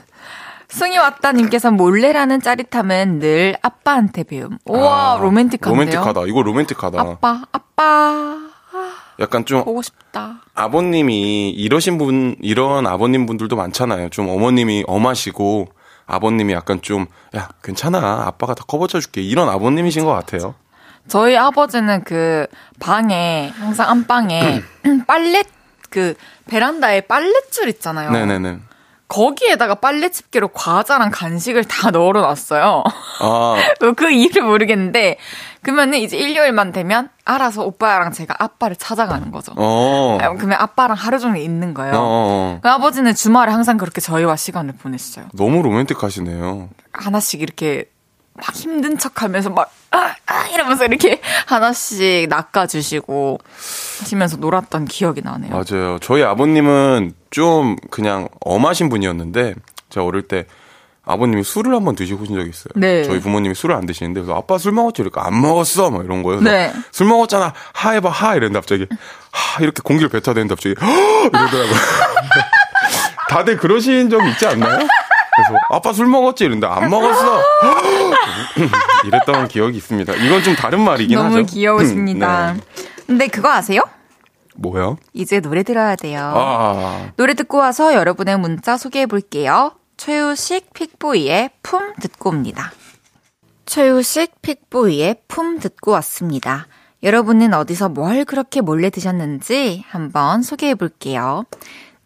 [0.73, 4.57] 승희 왔다 님께서 몰래라는 짜릿함은 늘 아빠한테 배움.
[4.65, 5.71] 우와 아, 로맨틱한데요.
[5.85, 6.23] 로맨틱하다.
[6.27, 6.99] 이거 로맨틱하다.
[7.01, 7.83] 아빠 아빠.
[7.85, 8.51] 아,
[9.21, 10.41] 약간 좀 보고 싶다.
[10.55, 14.09] 아버님이 이러신 분, 이런 아버님 분들도 많잖아요.
[14.09, 15.69] 좀 어머님이 엄하시고
[16.07, 17.07] 아버님이 약간 좀,
[17.37, 18.25] 야, 괜찮아.
[18.27, 19.21] 아빠가 다 커버쳐 줄게.
[19.21, 20.55] 이런 아버님이신 것 같아요.
[21.07, 22.47] 저희 아버지는 그
[22.81, 24.63] 방에 항상 안방에
[25.07, 25.43] 빨래
[25.91, 26.15] 그
[26.49, 28.11] 베란다에 빨랫줄 있잖아요.
[28.11, 28.59] 네네네.
[29.13, 32.83] 거기에다가 빨래 집게로 과자랑 간식을 다 널어놨어요.
[33.21, 33.57] 아,
[33.95, 35.19] 그 이유를 모르겠는데
[35.61, 39.53] 그러면은 이제 일요일만 되면 알아서 오빠랑 제가 아빠를 찾아가는 거죠.
[39.57, 40.17] 어.
[40.21, 41.93] 아, 그러면 아빠랑 하루 종일 있는 거예요.
[41.95, 42.59] 어, 어.
[42.63, 45.27] 그 아버지는 주말에 항상 그렇게 저희와 시간을 보냈어요.
[45.35, 46.71] 너무 로맨틱하시네요.
[46.93, 47.92] 하나씩 이렇게
[48.35, 53.39] 막 힘든 척 하면서 막, 아, 아, 이러면서 이렇게 하나씩 낚아주시고
[54.01, 55.51] 하시면서 놀았던 기억이 나네요.
[55.51, 55.99] 맞아요.
[56.01, 59.55] 저희 아버님은 좀 그냥 엄하신 분이었는데
[59.91, 60.47] 제가 어릴 때
[61.05, 62.73] 아버님이 술을 한번 드시고 신 적이 있어요.
[62.77, 63.03] 네.
[63.05, 65.03] 저희 부모님이 술을 안 드시는데 그래서 아빠 술 먹었지?
[65.03, 65.91] 그러니까 안 먹었어.
[65.91, 66.41] 막 이런 거예요.
[66.41, 66.73] 네.
[66.93, 67.53] 술 먹었잖아.
[67.75, 68.87] 하 해봐 하 이랬는데 갑자기
[69.33, 70.87] 하 이렇게 공기를 뱉어야 되는데 갑자기 허
[71.27, 71.75] 이러더라고요.
[73.29, 74.87] 다들 그러신 적 있지 않나요?
[75.35, 76.45] 그래서 아빠 술 먹었지?
[76.45, 77.43] 이랬는데 안 먹었어.
[79.07, 80.15] 이랬던 기억이 있습니다.
[80.15, 81.29] 이건 좀 다른 말이긴 하죠.
[81.29, 82.53] 너무 귀여우십니다.
[82.55, 82.61] 네.
[83.07, 83.83] 근데 그거 아세요?
[84.55, 84.99] 뭐요?
[85.15, 86.33] 이제 노래 들어야 돼요.
[86.37, 89.73] 아, 노래 듣고 와서 여러분의 문자 소개해 볼게요.
[89.97, 92.73] 최우식 픽보이의 품 듣고 옵니다.
[93.65, 96.67] 최우식 픽보이의 품 듣고 왔습니다.
[97.03, 101.45] 여러분은 어디서 뭘 그렇게 몰래 드셨는지 한번 소개해 볼게요.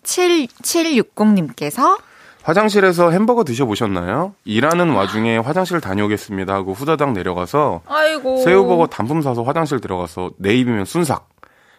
[0.04, 1.98] 7760님께서
[2.46, 4.34] 화장실에서 햄버거 드셔보셨나요?
[4.44, 10.84] 일하는 와중에 화장실 다녀오겠습니다 하고 후다닥 내려가서 아이고 새우버거 단품 사서 화장실 들어가서 내 입이면
[10.84, 11.28] 순삭.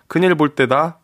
[0.08, 0.98] 큰일 볼 때다,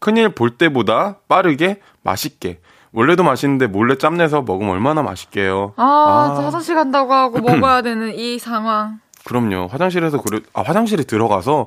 [0.00, 2.60] 큰일 볼 때보다 빠르게 맛있게.
[2.92, 5.74] 원래도 맛있는데 몰래 짬내서 먹으면 얼마나 맛있게요.
[5.76, 9.00] 아, 화장실 간다고 하고 먹어야 되는 이 상황.
[9.26, 9.66] 그럼요.
[9.66, 11.66] 화장실에서 그래, 아, 화장실에 들어가서,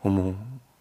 [0.00, 0.34] 어머,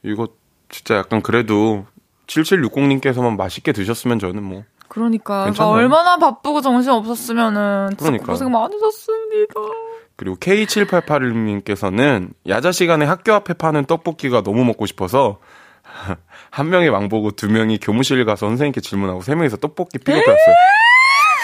[0.03, 0.29] 이거
[0.69, 1.85] 진짜 약간 그래도
[2.25, 4.63] 7760님께서만 맛있게 드셨으면 저는 뭐.
[4.91, 5.73] 그러니까 괜찮아요.
[5.73, 8.27] 얼마나 바쁘고 정신 없었으면은 진짜 그러니까요.
[8.33, 9.53] 고생 많으셨습니다.
[10.17, 15.39] 그리고 K7881님께서는 야자 시간에 학교 앞에 파는 떡볶이가 너무 먹고 싶어서
[16.51, 20.55] 한 명이 왕보고 두 명이 교무실 가서 선생님께 질문하고 세 명이서 떡볶이 픽업했어요.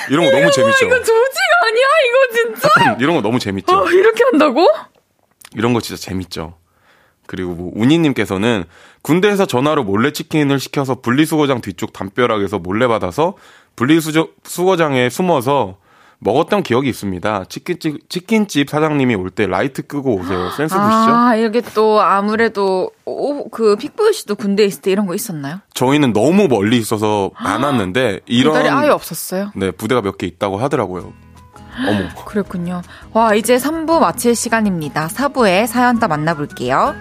[0.10, 0.86] 이런 거 너무 재밌죠?
[0.86, 2.98] 이거 조지가 아니야 이거 진짜.
[3.00, 3.74] 이런 거 너무 재밌죠?
[3.78, 4.68] 어, 이렇게 한다고?
[5.56, 6.58] 이런 거 진짜 재밌죠?
[7.28, 8.64] 그리고 뭐 운이님께서는
[9.04, 13.36] 군대에서 전화로 몰래 치킨을 시켜서 분리수거장 뒤쪽 담벼락에서 몰래 받아서
[13.76, 15.78] 분리수거장에 숨어서
[16.20, 17.46] 먹었던 기억이 있습니다.
[17.48, 20.50] 치킨집, 치킨집 사장님이 올 때 라이트 끄고 오세요.
[20.58, 20.88] 센스 보시죠?
[20.90, 25.60] 아 이렇게 또 아무래도 오, 그 픽보이 씨도 군대 있을 때 이런 거 있었나요?
[25.76, 29.52] 저희는 너무 멀리 있어서 안 왔는데 이런 배달이 아예 없었어요.
[29.56, 31.14] 네 부대가 몇 개 있다고 하더라고요.
[31.88, 32.82] 어머 그랬군요.
[33.14, 35.08] 와 이제 3부 마칠 시간입니다.
[35.10, 36.96] 4부에 사연 더 만나볼게요.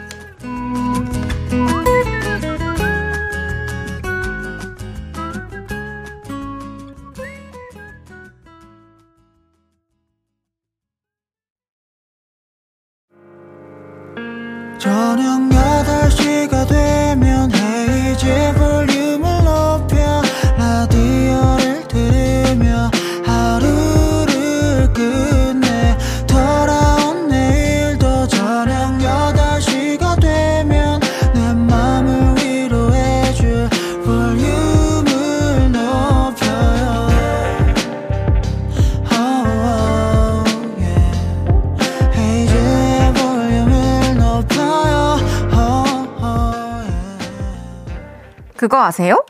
[48.69, 49.25] 그거 아세요?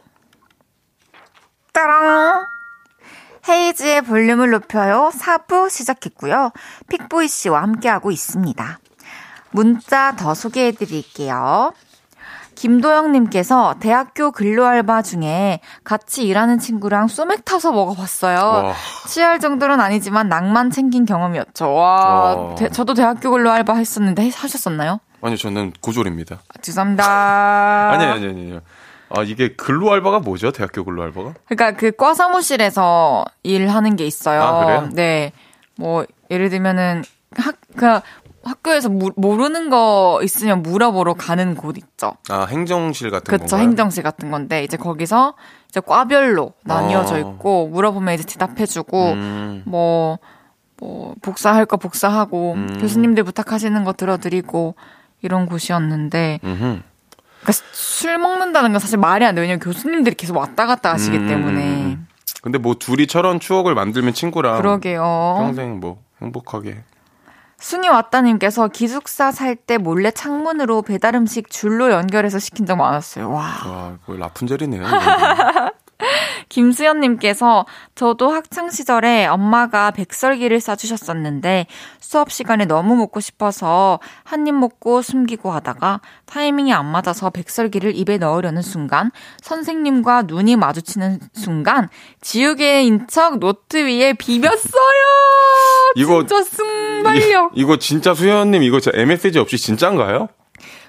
[1.74, 2.46] 따랑!
[3.46, 5.10] 헤이즈의 볼륨을 높여요.
[5.12, 6.52] 4부 시작했고요.
[6.88, 8.78] 픽보이 씨와 함께하고 있습니다.
[9.50, 11.74] 문자 더 소개해 드릴게요.
[12.54, 18.38] 김도영님께서 대학교 근로 알바 중에 같이 일하는 친구랑 소맥 타서 먹어봤어요.
[18.38, 18.74] 와.
[19.06, 21.74] 취할 정도는 아니지만 낭만 챙긴 경험이었죠.
[21.74, 22.54] 와, 와.
[22.54, 25.00] 대- 저도 대학교 근로 알바 했었는데 하셨었나요?
[25.20, 26.36] 아니 저는 고졸입니다.
[26.36, 27.90] 아, 죄송합니다.
[27.92, 28.60] 아니 아니 아니 아니.
[29.10, 30.50] 아 이게 근로 알바가 뭐죠?
[30.52, 31.34] 대학교 근로 알바가?
[31.48, 34.42] 그러니까 그 과 사무실에서 일하는 게 있어요.
[34.42, 34.88] 아, 그래요?
[34.92, 35.32] 네.
[35.76, 37.02] 뭐 예를 들면은
[37.36, 38.00] 학그
[38.44, 42.12] 학교에서 무- 모르는 거 있으면 물어보러 가는 곳 있죠.
[42.30, 43.60] 아 행정실 같은 그쵸 건가요?
[43.62, 45.34] 행정실 같은 건데 이제 거기서
[45.68, 47.18] 이제 과별로 나뉘어져 아.
[47.18, 50.18] 있고 물어보면 이제 대답해 주고 음, 뭐,
[50.78, 52.78] 뭐, 복사할 거 복사하고, 음.
[52.80, 54.74] 교수님들 부탁하시는 거 들어드리고,
[55.22, 56.82] 이런 곳이었는데, 음흠.
[57.46, 59.42] 그러니까 술 먹는다는 건 사실 말이 안 돼요.
[59.42, 61.28] 왜냐면 교수님들이 계속 왔다 갔다 하시기 음.
[61.28, 61.98] 때문에.
[62.42, 65.36] 근데 뭐 둘이 저런 추억을 만들면 친구랑 그러게요.
[65.38, 66.82] 평생 뭐 행복하게
[67.58, 73.30] 순이 왔다님께서 기숙사 살 때 몰래 창문으로 배달 음식 줄로 연결해서 시킨 적 많았어요.
[73.30, 73.42] 와.
[73.66, 74.82] 와, 거의 라푼젤이네요.
[76.48, 81.66] 김수연님께서 저도 학창 시절에 엄마가 백설기를 싸주셨었는데
[82.00, 88.18] 수업 시간에 너무 먹고 싶어서 한 입 먹고 숨기고 하다가 타이밍이 안 맞아서 백설기를 입에
[88.18, 89.10] 넣으려는 순간
[89.42, 91.88] 선생님과 눈이 마주치는 순간
[92.20, 94.54] 지우개인 척 노트 위에 비볐어요.
[95.96, 97.52] 이거- 진짜 순발력.
[97.56, 100.28] 이, 이거 진짜 수현님 이거 진짜 MSG 없이 진짠가요?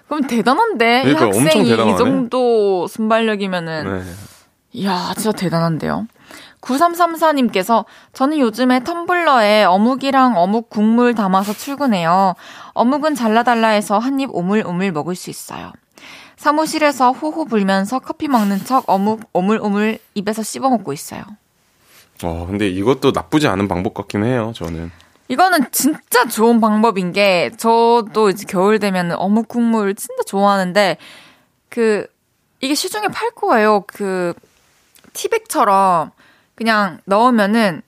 [0.08, 1.70] 그럼 대단한데 이 그러니까 엄청 학생이.
[1.94, 4.04] 이 정도 순발력이면은 네.
[4.78, 6.08] 이야, 진짜 대단한데요.
[6.62, 12.36] 9334님께서 저는 요즘에 텀블러에 어묵이랑 어묵 국물 담아서 출근해요.
[12.74, 15.72] 어묵은 잘라달라 해서 한 입 오물오물 먹을 수 있어요.
[16.36, 21.24] 사무실에서 호호 불면서 커피 먹는 척 어묵 오물오물 입에서 씹어 먹고 있어요.
[22.24, 24.92] 어, 근데 이것도 나쁘지 않은 방법 같긴 해요, 저는.
[25.30, 30.98] 이거는 진짜 좋은 방법인 게 저도 이제 겨울 되면 어묵 국물 진짜 좋아하는데
[31.70, 32.06] 그
[32.62, 33.84] 이게 시중에 팔 거예요.
[33.88, 34.34] 그
[35.18, 36.12] 티백처럼
[36.56, 37.82] 그냥 넣으면은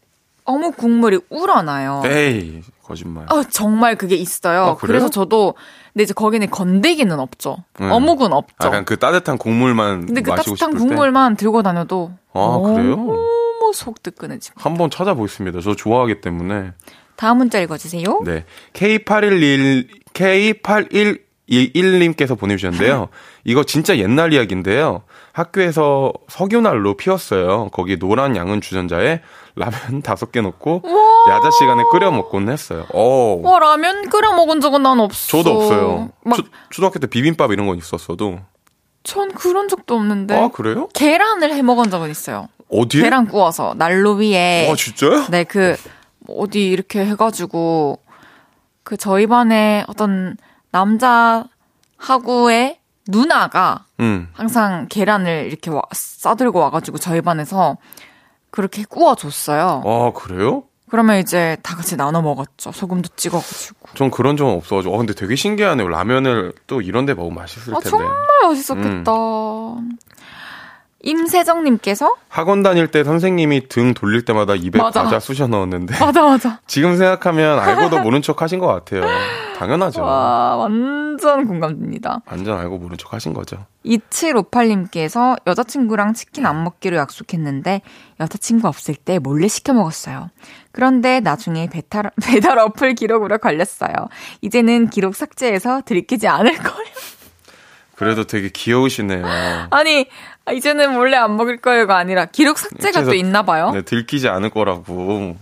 [0.46, 2.02] 어묵 국물이 우러나요.
[2.06, 3.26] 에이, 거짓말.
[3.32, 4.64] 어, 정말 그게 있어요.
[4.64, 4.76] 아?
[4.76, 5.54] 그래서 저도
[5.94, 7.58] 근데 이제 거기는 건더기는 없죠.
[7.80, 7.88] 네.
[7.88, 8.68] 어묵은 없죠.
[8.68, 10.78] 약간 그 따뜻한 국물만 근데 그 따뜻한 싶을 때.
[10.78, 12.96] 국물만 들고 다녀도 아, 그래요?
[12.96, 14.68] 너무 속 뜨끈해집니다.
[14.68, 15.62] 한번 찾아보겠습니다.
[15.62, 16.72] 저 좋아하기 때문에.
[17.16, 18.20] 다음 문자 읽어 주세요.
[18.26, 18.46] 네.
[18.74, 23.10] K811, K8111님께서 보내주셨는데요.
[23.44, 25.04] 이거 진짜 옛날 이야기인데요.
[25.34, 27.70] 학교에서 석유난로 피웠어요.
[27.72, 29.22] 거기 노란 양은 주전자에
[29.56, 30.84] 라면 다섯 개 넣고
[31.30, 32.86] 야자 시간에 끓여 먹곤 했어요.
[32.94, 33.42] 오.
[33.42, 35.38] 와 라면 끓여 먹은 적은 난 없어.
[35.38, 36.10] 저도 없어요.
[36.24, 38.40] 막 초, 초등학교 때 비빔밥 이런 건 있었어도.
[39.04, 40.36] 전 그런 적도 없는데.
[40.38, 40.90] 아, 그래요?
[40.94, 42.48] 계란을 해 먹은 적은 있어요.
[42.70, 43.02] 어디에?
[43.04, 44.70] 계란 구워서 난로 위에.
[44.70, 45.26] 아, 진짜요?
[45.30, 45.76] 네, 그
[46.28, 48.00] 어디 이렇게 해가지고
[48.84, 50.38] 그 저희 반에 어떤
[50.72, 51.46] 남자
[51.98, 52.79] 하구의
[53.10, 54.28] 누나가 응.
[54.34, 57.78] 항상 계란을 이렇게 와, 싸들고 와가지고 저희 반에서
[58.52, 59.84] 그렇게 구워줬어요.
[59.86, 60.64] 아, 그래요?
[60.90, 62.72] 그러면 이제 다 같이 나눠 먹었죠.
[62.72, 63.90] 소금도 찍어가지고.
[63.96, 64.94] 전 그런 적은 없어가지고.
[64.94, 65.88] 어, 근데 되게 신기하네요.
[65.88, 67.90] 라면을 또 이런 데 먹으면 맛있을 아, 텐데.
[67.90, 68.12] 정말
[68.44, 69.12] 맛있었겠다.
[69.12, 69.98] 음.
[71.02, 75.04] 임세정님께서 학원 다닐 때 선생님이 등 돌릴 때마다 입에 맞아.
[75.04, 76.60] 과자 쑤셔 넣었는데 맞아 맞아.
[76.68, 79.04] 지금 생각하면 알고도 모른 척 하신 것 같아요.
[79.58, 80.02] 당연하죠.
[80.02, 82.22] 와 완전 공감됩니다.
[82.26, 83.66] 완전 알고 모른 척 하신 거죠.
[83.86, 87.82] 2758님께서 여자친구랑 치킨 안 먹기로 약속했는데
[88.20, 90.30] 여자친구 없을 때 몰래 시켜 먹었어요.
[90.72, 93.92] 그런데 나중에 배달, 배달 어플 기록으로 걸렸어요.
[94.42, 96.90] 이제는 기록 삭제해서 들키지 않을 거예요.
[97.96, 99.26] 그래도 되게 귀여우시네요.
[99.72, 100.08] 아니,
[100.52, 103.72] 이제는 몰래 안 먹을 거예요가 아니라 기록 삭제가 또 있나 봐요.
[103.72, 105.36] 네, 들키지 않을 거라고.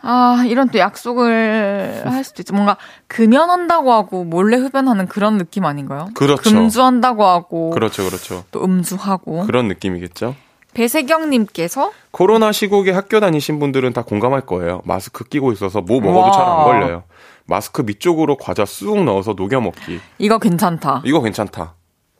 [0.00, 2.54] 아, 이런 또 약속을 할 수도 있죠.
[2.54, 2.76] 뭔가
[3.08, 6.08] 금연한다고 하고 몰래 흡연하는 그런 느낌 아닌가요?
[6.14, 6.42] 그렇죠.
[6.42, 8.44] 금주한다고 하고 그렇죠, 그렇죠.
[8.52, 9.46] 또 음주하고.
[9.46, 10.36] 그런 느낌이겠죠.
[10.74, 14.82] 배세경님께서 코로나 시국에 학교 다니신 분들은 다 공감할 거예요.
[14.84, 16.30] 마스크 끼고 있어서 뭐 먹어도 와.
[16.30, 17.02] 잘안 걸려요.
[17.46, 20.00] 마스크 밑쪽으로 과자 쑥 넣어서 녹여 먹기.
[20.18, 21.02] 이거 괜찮다.
[21.04, 21.74] 이거 괜찮다.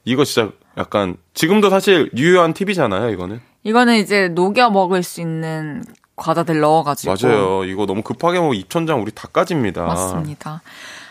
[0.04, 3.40] 이거 진짜 약간 지금도 사실 유효한 팁이잖아요, 이거는.
[3.64, 5.84] 이거는 이제 녹여 먹을 수 있는
[6.16, 7.14] 과자들 넣어가지고.
[7.20, 7.64] 맞아요.
[7.64, 9.84] 이거 너무 급하게 먹으면 입천장 우리 다 까집니다.
[9.84, 10.62] 맞습니다.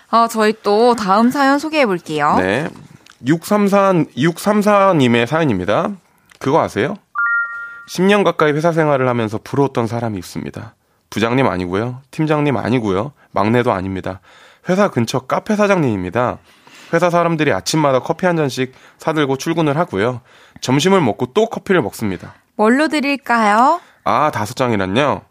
[0.10, 2.36] 아, 저희 또 다음 사연 소개해 볼게요.
[2.40, 2.68] 네.
[3.26, 5.92] 634, 634님의 사연입니다.
[6.40, 6.96] 그거 아세요?
[7.90, 10.76] 10년 가까이 회사 생활을 하면서 부러웠던 사람이 있습니다.
[11.10, 12.02] 부장님 아니고요.
[12.12, 13.14] 팀장님 아니고요.
[13.32, 14.20] 막내도 아닙니다.
[14.70, 16.40] 회사 근처 카페 사장님입니다.
[16.94, 20.22] 회사 사람들이 아침마다 커피 한 잔씩 사들고 출근을 하고요.
[20.62, 22.34] 점심을 먹고 또 커피를 먹습니다.
[22.56, 23.80] 뭘로 드릴까요?
[24.04, 25.22] 아, 다섯 장이란요?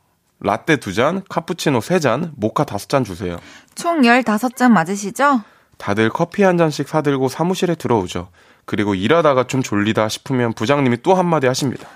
[0.40, 3.38] 라떼 두 잔, 카푸치노 세 잔, 모카 다섯 잔 주세요.
[3.74, 5.42] 총 15잔 맞으시죠?
[5.78, 8.28] 다들 커피 한 잔씩 사들고 사무실에 들어오죠.
[8.64, 11.88] 그리고 일하다가 좀 졸리다 싶으면 부장님이 또 한마디 하십니다.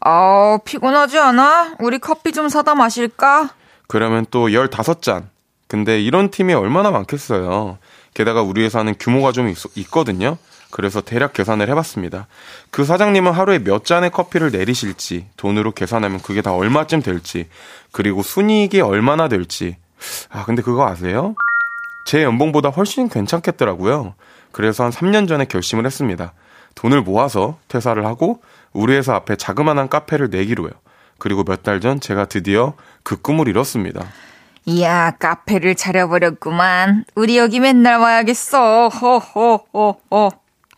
[0.00, 1.76] 아, 피곤하지 않아?
[1.80, 3.50] 우리 커피 좀 사다 마실까?
[3.88, 5.26] 그러면 또 15잔.
[5.68, 7.78] 근데 이런 팀이 얼마나 많겠어요.
[8.14, 10.36] 게다가 우리 회사는 규모가 좀 있, 있거든요.
[10.70, 12.26] 그래서 대략 계산을 해봤습니다.
[12.70, 17.48] 그 사장님은 하루에 몇 잔의 커피를 내리실지, 돈으로 계산하면 그게 다 얼마쯤 될지,
[17.90, 19.76] 그리고 순이익이 얼마나 될지.
[20.30, 21.34] 아, 근데 그거 아세요?
[22.06, 24.14] 제 연봉보다 훨씬 괜찮겠더라고요.
[24.50, 26.32] 그래서 한 3년 전에 결심을 했습니다.
[26.74, 28.40] 돈을 모아서 퇴사를 하고
[28.72, 30.70] 우리 회사 앞에 자그마한 카페를 내기로요.
[31.18, 34.04] 그리고 몇 달 전 제가 드디어 그 꿈을 이뤘습니다.
[34.64, 37.04] 이야, 카페를 차려버렸구만.
[37.14, 38.88] 우리 여기 맨날 와야겠어.
[38.88, 40.30] 호호호호.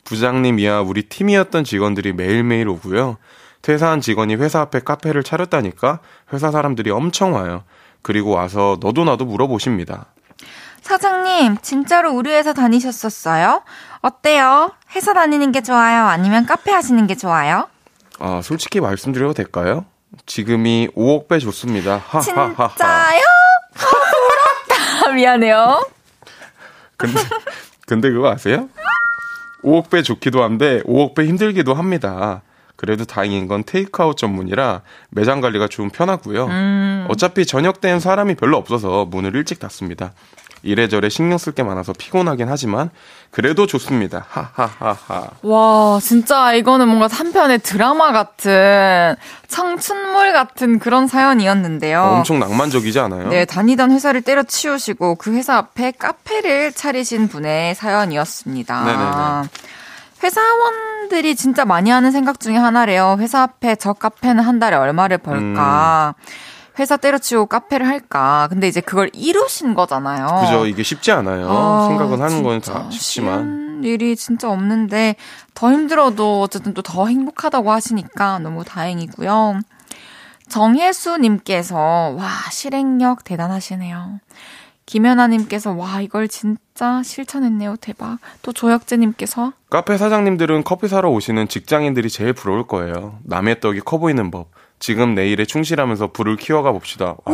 [0.05, 3.19] 부장님이야 우리 팀이었던 직원들이 매일매일 오고요.
[3.63, 6.01] 퇴사한 직원이 회사 앞에 카페를 차렸다니까
[6.33, 7.65] 회사 사람들이 엄청 와요.
[8.03, 10.07] 그리고 와서 너도 나도 물어보십니다.
[10.83, 13.63] 사장님, 진짜로 우리 회사 다니셨었어요?
[14.03, 14.73] 어때요?
[14.95, 16.05] 회사 다니는 게 좋아요?
[16.05, 17.69] 아니면 카페 하시는 게 좋아요?
[18.19, 19.87] 아, 솔직히 말씀드려도 될까요?
[20.27, 22.03] 지금이 5억 배 좋습니다.
[22.07, 22.69] 하하하하.
[22.69, 23.23] 진짜요?
[25.07, 25.13] 아.
[25.13, 25.87] 미안해요.
[26.97, 27.21] 근데,
[27.87, 28.69] 근데 그거 아세요?
[29.63, 32.43] 5억 배 좋기도 한데 5억 배 힘들기도 합니다.
[32.77, 36.49] 그래도 다행인 건 테이크아웃 전문이라 매장 관리가 좀 편하고요.
[37.09, 40.13] 어차피 저녁 때는 사람이 별로 없어서 문을 일찍 닫습니다.
[40.65, 42.91] 이래저래 신경 쓸 게 많아서 피곤하긴 하지만
[43.31, 44.25] 그래도 좋습니다.
[44.29, 45.29] 하하하하.
[45.43, 49.15] 와, 진짜 이거는 뭔가 한 편의 드라마 같은
[49.49, 52.03] 청춘물 같은 그런 사연이었는데요.
[52.03, 53.29] 엄청 낭만적이지 않아요?
[53.29, 58.85] 네, 다니던 회사를 때려치우시고 그 회사 앞에 카페를 차리신 분의 사연이었습니다.
[58.85, 59.49] 네네네.
[60.23, 63.17] 회사원들이 진짜 많이 하는 생각 중에 하나래요.
[63.21, 66.15] 회사 앞에 저 카페는 한 달에 얼마를 벌까?
[66.17, 66.25] 음.
[66.79, 68.47] 회사 때려치우고 카페를 할까?
[68.51, 70.27] 근데 이제 그걸 이루신 거잖아요.
[70.41, 70.67] 그죠.
[70.67, 71.49] 이게 쉽지 않아요.
[71.49, 73.45] 아, 생각은 하는 건 다 쉽지만.
[73.45, 75.17] 쉬운 일이 진짜 없는데
[75.55, 79.61] 더 힘들어도 어쨌든 또 더 행복하다고 하시니까 너무 다행이고요.
[80.49, 81.77] 정혜수님께서
[82.17, 84.21] 와 실행력 대단하시네요.
[84.87, 88.19] 김연아님께서 와 이걸 진짜 실천했네요 대박.
[88.43, 93.19] 또 조혁재님께서 카페 사장님들은 커피 사러 오시는 직장인들이 제일 부러울 거예요.
[93.25, 94.51] 남의 떡이 커 보이는 법.
[94.85, 97.17] 지금 내일에 충실하면서 불을 키워가 봅시다.
[97.25, 97.33] 아,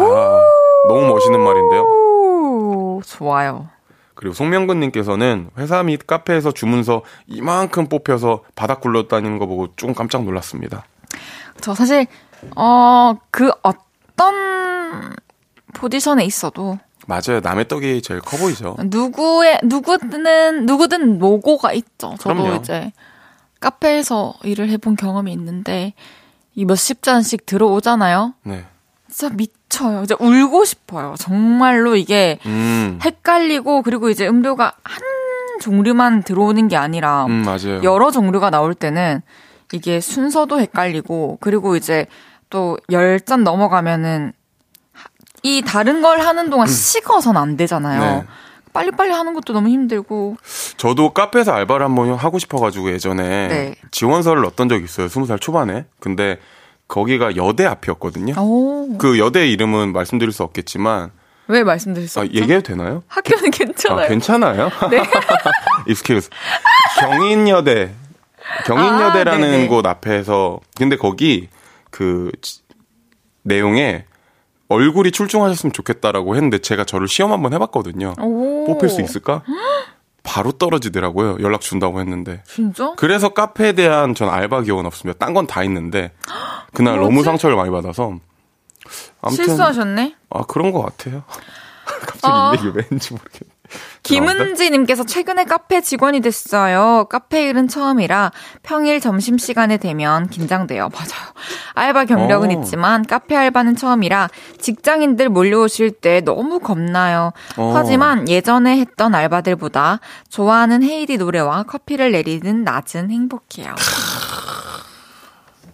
[0.86, 1.82] 너무 멋있는 말인데요.
[1.82, 3.68] 오 좋아요.
[4.14, 10.84] 그리고 송명근님께서는 회사 및 카페에서 주문서 이만큼 뽑혀서 바닥 굴러다니는 거 보고 조금 깜짝 놀랐습니다.
[11.60, 12.06] 저 사실
[12.54, 15.16] 어 그 어떤
[15.74, 16.78] 포지션에 있어도
[17.08, 17.40] 맞아요.
[17.42, 18.76] 남의 떡이 제일 커 보이죠.
[18.78, 22.14] 누구의 누구든 누구든 노고가 있죠.
[22.20, 22.60] 저도 그럼요.
[22.60, 22.92] 이제
[23.58, 25.94] 카페에서 일을 해본 경험이 있는데
[26.54, 28.34] 이 몇십 잔씩 들어오잖아요.
[28.44, 28.64] 네.
[29.10, 30.02] 진짜 미쳐요.
[30.04, 31.14] 이제 울고 싶어요.
[31.18, 35.02] 정말로 이게 음, 헷갈리고 그리고 이제 음료가 한
[35.60, 37.82] 종류만 들어오는 게 아니라 음, 맞아요.
[37.82, 39.20] 여러 종류가 나올 때는
[39.72, 42.06] 이게 순서도 헷갈리고 그리고 이제
[42.50, 44.32] 또 열 잔 넘어가면은
[45.42, 48.00] 이 다른 걸 하는 동안 식어선 안 되잖아요.
[48.02, 48.20] 음.
[48.20, 48.26] 네.
[48.72, 50.36] 빨리빨리 하는 것도 너무 힘들고
[50.76, 53.74] 저도 카페에서 알바를 한번 하고 싶어가지고 예전에 네.
[53.90, 55.08] 지원서를 넣었던 적이 있어요.
[55.08, 55.86] 스무 살 초반에.
[55.98, 56.38] 근데
[56.88, 58.34] 거기가 여대 앞이었거든요.
[58.40, 58.96] 오.
[58.98, 61.10] 그 여대 이름은 말씀드릴 수 없겠지만
[61.48, 62.24] 왜 말씀드릴 수 아?
[62.24, 63.02] 얘기해도 되나요?
[63.08, 64.04] 학교는 괜찮아요.
[64.04, 64.70] 아, 괜찮아요?
[64.90, 65.02] 네.
[65.88, 66.28] excuse.
[67.00, 67.92] 경인여대.
[68.66, 69.66] 경인여대라는 아, 네네.
[69.68, 71.48] 곳 앞에서 근데 거기
[71.90, 72.60] 그 지-
[73.42, 74.04] 내용에
[74.70, 78.14] 얼굴이 출중하셨으면 좋겠다라고 했는데 제가 저를 시험 한번 해봤거든요.
[78.20, 78.64] 오.
[78.66, 79.42] 뽑힐 수 있을까?
[80.22, 81.38] 바로 떨어지더라고요.
[81.40, 82.42] 연락 준다고 했는데.
[82.46, 82.94] 진짜?
[82.96, 85.18] 그래서 카페에 대한 전 알바 기억은 없습니다.
[85.18, 86.12] 딴 건 다 있는데
[86.72, 87.10] 그날 뭐지?
[87.10, 88.16] 너무 상처를 많이 받아서
[89.20, 90.14] 아무튼 실수하셨네.
[90.30, 91.24] 아 그런 것 같아요.
[92.06, 92.52] 갑자기 아.
[92.54, 93.50] 이 얘기 왠지 모르겠네.
[94.02, 97.06] 김은지님께서 최근에 카페 직원이 됐어요.
[97.10, 100.88] 카페 일은 처음이라 평일 점심시간에 되면 긴장돼요.
[100.88, 101.32] 맞아요.
[101.74, 102.60] 알바 경력은 어.
[102.60, 107.32] 있지만 카페 알바는 처음이라 직장인들 몰려오실 때 너무 겁나요.
[107.56, 107.72] 어.
[107.74, 113.74] 하지만 예전에 했던 알바들보다 좋아하는 헤이디 노래와 커피를 내리는 낮은 행복해요.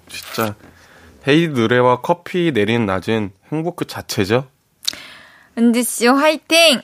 [0.09, 0.55] 진짜
[1.27, 4.49] 헤이디 노래와 커피 내리는 낮은 행복 그 자체죠.
[5.59, 6.83] 은지씨 화이팅!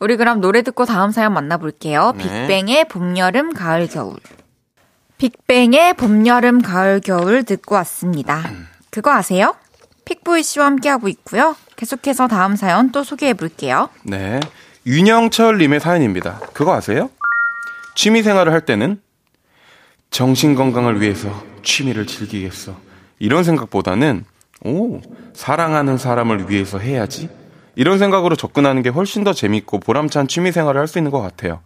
[0.00, 2.14] 우리 그럼 노래 듣고 다음 사연 만나볼게요.
[2.16, 2.24] 네.
[2.24, 4.16] 빅뱅의 봄, 여름, 가을, 겨울.
[5.18, 8.42] 빅뱅의 봄, 여름, 가을, 겨울 듣고 왔습니다.
[8.90, 9.54] 그거 아세요?
[10.06, 11.54] 픽보이 씨와 함께하고 있고요.
[11.76, 13.90] 계속해서 다음 사연 또 소개해 볼게요.
[14.02, 14.40] 네.
[14.86, 16.40] 윤영철님의 사연입니다.
[16.54, 17.10] 그거 아세요?
[17.94, 19.00] 취미 생활을 할 때는
[20.10, 21.30] 정신 건강을 위해서
[21.62, 22.74] 취미를 즐기겠어.
[23.18, 24.24] 이런 생각보다는
[24.64, 25.00] 오
[25.34, 27.28] 사랑하는 사람을 위해서 해야지.
[27.76, 31.60] 이런 생각으로 접근하는 게 훨씬 더 재밌고 보람찬 취미 생활을 할 수 있는 것 같아요.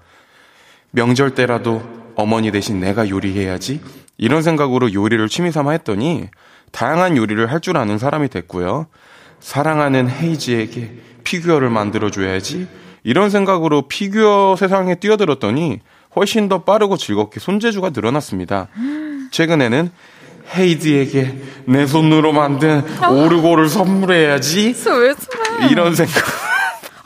[0.91, 1.83] 명절 때라도
[2.15, 3.81] 어머니 대신 내가 요리해야지.
[4.19, 6.29] 이런 생각으로 요리를 취미 삼아 했더니
[6.71, 8.87] 다양한 요리를 할 줄 아는 사람이 됐고요.
[9.41, 10.93] 사랑하는 헤이즈에게
[11.25, 12.67] 피규어를 만들어줘야지.
[13.03, 15.81] 이런 생각으로 피규어 세상에 뛰어들었더니
[16.17, 18.69] 훨씬 더 빠르고 즐겁게 손재주가 늘어났습니다.
[19.33, 19.91] 최근에는
[20.57, 24.75] 헤이디에게 내 손으로 만든 오르골을 선물해야지.
[24.87, 25.15] 왜?
[25.71, 26.15] 이런 생각.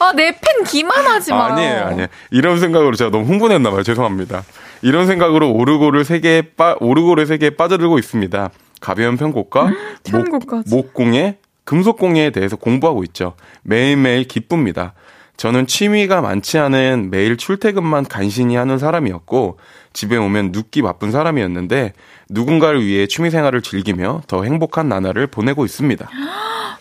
[0.01, 1.47] 아, 내 팬 기만하지 마.
[1.47, 2.07] 아니에요, 아니에요.
[2.31, 3.83] 이런 생각으로 제가 너무 흥분했나봐요.
[3.83, 4.45] 죄송합니다.
[4.83, 8.51] 이런 생각으로 오르골을 세계에 빠, 오르골의 세계에 빠져들고 있습니다.
[8.81, 9.73] 가벼운 편곡과
[10.05, 10.73] 편곡까지.
[10.73, 13.35] 목, 목공예, 금속공예에 대해서 공부하고 있죠.
[13.63, 14.95] 매일매일 기쁩니다.
[15.37, 19.59] 저는 취미가 많지 않은 매일 출퇴근만 간신히 하는 사람이었고,
[19.93, 21.93] 집에 오면 눕기 바쁜 사람이었는데,
[22.29, 26.09] 누군가를 위해 취미 생활을 즐기며 더 행복한 나날을 보내고 있습니다.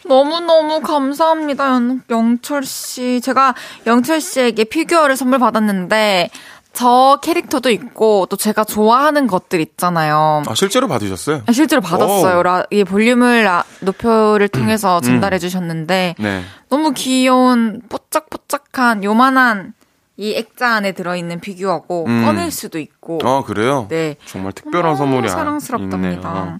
[0.06, 3.20] 너무너무 감사합니다, 영, 영철 씨.
[3.22, 6.30] 제가 영철 씨에게 피규어를 선물 받았는데,
[6.74, 10.44] 저 캐릭터도 있고, 또 제가 좋아하는 것들 있잖아요.
[10.48, 11.42] 아, 실제로 받으셨어요?
[11.46, 12.40] 아, 실제로 받았어요.
[12.40, 12.44] 오.
[12.44, 16.44] 라, 이 볼륨을 라, 높여를 통해서 전달해 주셨는데, 네.
[16.70, 19.74] 너무 귀여운, 뽀짝뽀짝한, 요만한
[20.18, 22.26] 이 액자 안에 들어있는 피규어고, 음.
[22.26, 23.86] 꺼낼 수도 있고, 아, 그래요?
[23.90, 24.16] 네.
[24.26, 26.60] 정말 특별한 선물이 아- 사랑스럽답니다.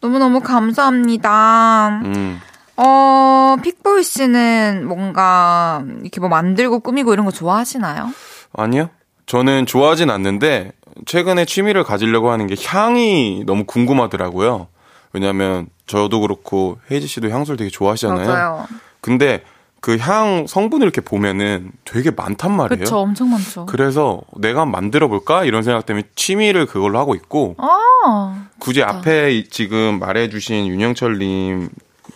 [0.00, 2.00] 너무너무 감사합니다.
[2.04, 2.40] 음.
[2.76, 8.10] 어, 픽보이 씨는 뭔가 이렇게 뭐 만들고 꾸미고 이런 거 좋아하시나요?
[8.52, 8.90] 아니요.
[9.26, 10.72] 저는 좋아하진 않는데
[11.06, 14.68] 최근에 취미를 가지려고 하는 게 향이 너무 궁금하더라고요.
[15.12, 18.26] 왜냐면 저도 그렇고 헤이지 씨도 향수를 되게 좋아하시잖아요.
[18.28, 18.66] 맞아요.
[19.00, 19.42] 근데
[19.86, 22.80] 그 향 성분을 이렇게 보면은 되게 많단 말이에요.
[22.84, 23.66] 그쵸, 엄청 많죠.
[23.66, 29.48] 그래서 내가 만들어 볼까 이런 생각 때문에 취미를 그걸로 하고 있고 아, 굳이 앞에 이-
[29.48, 31.68] 지금 말해주신 윤영철님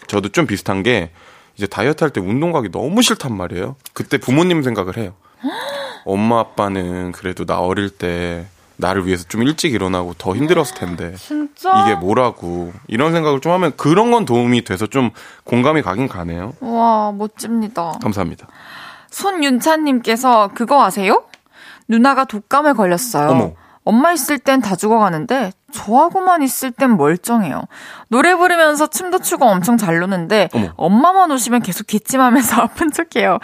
[0.08, 1.10] 저도 좀 비슷한 게
[1.56, 3.76] 이제 다이어트 할 때 운동 가기 너무 싫단 말이에요.
[3.92, 5.12] 그때 부모님 생각을 해요.
[6.04, 8.46] 엄마 아빠는 그래도 나 어릴 때
[8.80, 11.70] 나를 위해서 좀 일찍 일어나고 더 힘들었을 텐데 진짜?
[11.84, 15.10] 이게 뭐라고 이런 생각을 좀 하면 그런 건 도움이 돼서 좀
[15.44, 16.54] 공감이 가긴 가네요.
[16.60, 17.92] 와, 멋집니다.
[18.02, 18.48] 감사합니다.
[19.10, 21.24] 손윤찬님께서 그거 아세요?
[21.88, 23.30] 누나가 독감에 걸렸어요.
[23.30, 23.52] 어머.
[23.84, 27.62] 엄마 있을 땐 다 죽어가는데 저하고만 있을 땐 멀쩡해요.
[28.08, 30.68] 노래 부르면서 춤도 추고 엄청 잘 노는데 어머.
[30.76, 33.38] 엄마만 오시면 계속 기침하면서 아픈 척해요.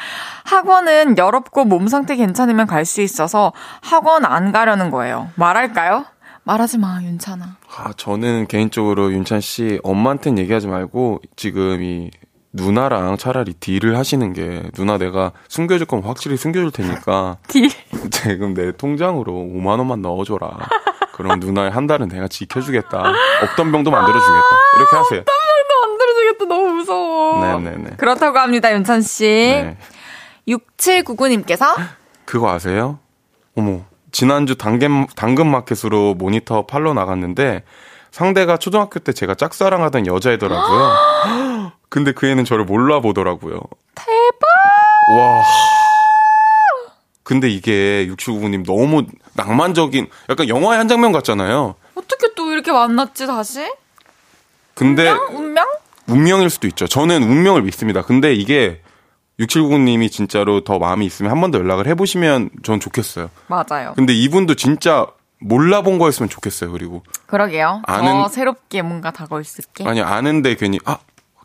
[0.45, 3.53] 학원은 여롭고 몸 상태 괜찮으면 갈 수 있어서
[3.83, 5.29] 학원 안 가려는 거예요.
[5.35, 6.05] 말할까요?
[6.45, 7.45] 말하지 마, 윤찬아.
[7.77, 12.11] 아, 저는 개인적으로 윤찬 씨 엄마한테는 얘기하지 말고 지금 이
[12.53, 17.69] 누나랑 차라리 딜을 하시는 게 누나 내가 숨겨줄 거면 확실히 숨겨줄 테니까 딜.
[18.13, 20.49] 지금 내 통장으로 5만 원만 넣어줘라.
[21.17, 23.03] 그럼 누나의 한 달은 내가 지켜주겠다.
[23.45, 24.49] 없던 병도 만들어주겠다.
[24.77, 25.25] 이렇게 하세요.
[25.81, 26.45] 만들어주겠다.
[26.45, 27.41] 너무 무서워.
[27.43, 27.97] 네네네.
[27.97, 29.25] 그렇다고 합니다, 윤찬 씨.
[29.25, 29.79] 네.
[30.47, 31.75] 6799님께서
[32.27, 32.99] 그거 아세요?
[33.57, 33.81] 어머,
[34.13, 37.63] 지난주 당근, 당근마켓으로 모니터 팔러 나갔는데
[38.11, 41.73] 상대가 초등학교 때 제가 짝사랑하던 여자애더라고요.
[41.89, 43.59] 근데 그 애는 저를 몰라보더라고요.
[43.95, 45.19] 대박!
[45.19, 45.43] 와.
[47.27, 49.03] 근데 이게 6799님 너무
[49.35, 51.75] 낭만적인, 약간 영화의 한 장면 같잖아요.
[51.97, 53.67] 어떻게 또 이렇게 만났지, 다시?
[54.75, 55.67] 근데 운명?
[56.07, 56.87] 운명일 수도 있죠.
[56.87, 58.03] 저는 운명을 믿습니다.
[58.03, 58.81] 근데 이게
[59.41, 63.29] 6799님이 진짜로 더 마음이 있으면 한 번 더 연락을 해보시면 전 좋겠어요.
[63.49, 63.95] 맞아요.
[63.97, 65.07] 근데 이분도 진짜
[65.41, 66.71] 몰라본 거였으면 좋겠어요.
[66.71, 67.83] 그리고 그러게요.
[67.87, 69.85] 더 아는- 새롭게 뭔가 다가올게.
[69.85, 70.99] 아니 아는데 괜히 아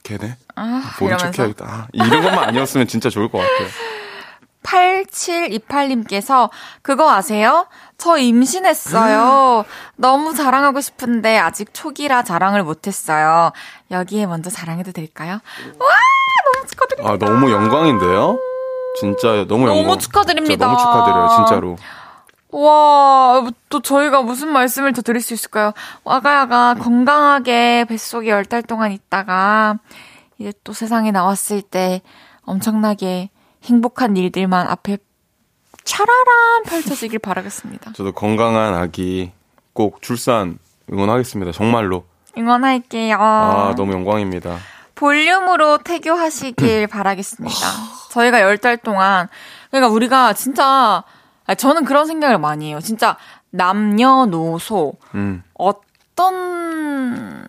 [0.04, 1.18] 걔네 아, 모른.
[1.18, 1.66] 척해야겠다.
[1.66, 3.68] 아, 이런 것만 아니었으면 진짜 좋을 것 같아요.
[4.64, 6.50] 8728님께서
[6.82, 7.68] 그거 아세요?
[7.98, 9.66] 저 임신했어요.
[9.96, 13.52] 너무 자랑하고 싶은데 아직 초기라 자랑을 못했어요.
[13.92, 15.34] 여기에 먼저 자랑해도 될까요?
[15.80, 15.88] 와
[16.54, 17.14] 너무 축하드립니다.
[17.14, 18.40] 아 너무 영광인데요.
[19.00, 20.00] 진짜 너무 너무 영광.
[20.00, 20.52] 축하드립니다.
[20.54, 21.30] 진짜 너무 축하드려요.
[21.38, 21.78] 진짜로.
[22.54, 25.72] 와, 또 저희가 무슨 말씀을 더 드릴 수 있을까요?
[26.04, 29.76] 와가야가 건강하게 뱃속에 열 달 동안 있다가
[30.38, 32.02] 이제 또 세상에 나왔을 때
[32.44, 33.30] 엄청나게
[33.64, 34.98] 행복한 일들만 앞에
[35.84, 37.94] 차라란 펼쳐지길 바라겠습니다.
[37.94, 39.32] 저도 건강한 아기
[39.74, 40.58] 꼭 출산
[40.92, 41.52] 응원하겠습니다.
[41.52, 42.06] 정말로.
[42.38, 43.18] 응원할게요.
[43.20, 44.58] 아 너무 영광입니다.
[44.96, 47.56] 볼륨으로 태교하시길 바라겠습니다.
[48.12, 49.28] 저희가 열달 동안
[49.70, 51.04] 그러니까 우리가 진짜
[51.58, 52.80] 저는 그런 생각을 많이 해요.
[52.82, 53.18] 진짜
[53.50, 55.44] 남녀노소 음.
[55.54, 57.48] 어떤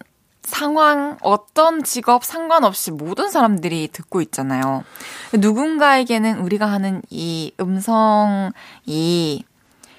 [0.53, 4.85] 상황, 어떤 직업 상관없이 모든 사람들이 듣고 있잖아요.
[5.33, 8.53] 누군가에게는 우리가 하는 이 음성이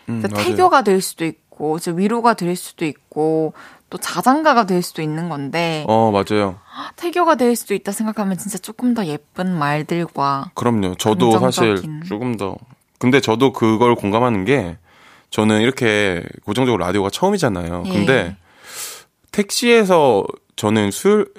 [0.09, 0.45] 음, 그 맞아요.
[0.45, 3.53] 태교가 될 수도 있고, 위로가 될 수도 있고,
[3.89, 6.59] 또 자장가가 될 수도 있는 건데, 어 맞아요.
[6.97, 10.95] 태교가 될 수도 있다 생각하면 진짜 조금 더 예쁜 말들과 그럼요.
[10.95, 12.03] 저도 사실 긍정적인.
[12.05, 12.55] 조금 더.
[12.99, 14.77] 근데 저도 그걸 공감하는 게
[15.29, 17.83] 저는 이렇게 고정적으로 라디오가 처음이잖아요.
[17.87, 17.91] 예.
[17.91, 18.37] 근데
[19.31, 20.23] 택시에서
[20.55, 21.31] 저는 술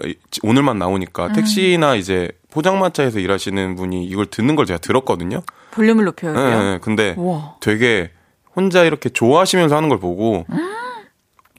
[0.43, 1.33] 오늘만 나오니까 음.
[1.35, 5.43] 택시나 이제 포장마차에서 일하시는 분이 이걸 듣는 걸 제가 들었거든요.
[5.73, 6.35] 볼륨을 높여요.
[6.39, 6.79] 예, 예.
[6.81, 7.57] 근데 우와.
[7.61, 8.11] 되게
[8.55, 10.47] 혼자 이렇게 좋아하시면서 하는 걸 보고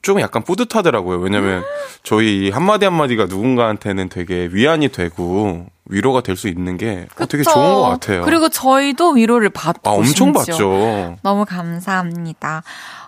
[0.01, 1.17] 좀 약간 뿌듯하더라고요.
[1.17, 1.63] 왜냐면
[2.03, 7.43] 저희 이 한마디 한마디가 누군가한테는 되게 위안이 되고 위로가 될 수 있는 게 어, 되게
[7.43, 7.51] 그쵸?
[7.51, 8.21] 좋은 것 같아요.
[8.23, 10.31] 그리고 저희도 위로를 받고 아, 엄청.
[10.31, 11.17] 봤죠.
[11.23, 12.63] 너무 감사합니다.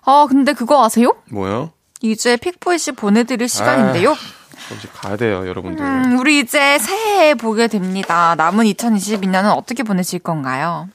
[0.06, 1.16] 어, 근데 그거 아세요?
[1.32, 1.72] 뭐요?
[2.02, 4.16] 이제 픽보이 씨 보내드릴 시간인데요.
[4.78, 5.84] 이제 가야 돼요, 여러분들.
[5.84, 8.36] 음, 우리 이제 새해에 보게 됩니다.
[8.36, 10.90] 남은 2022년은 어떻게 보내실 건가요?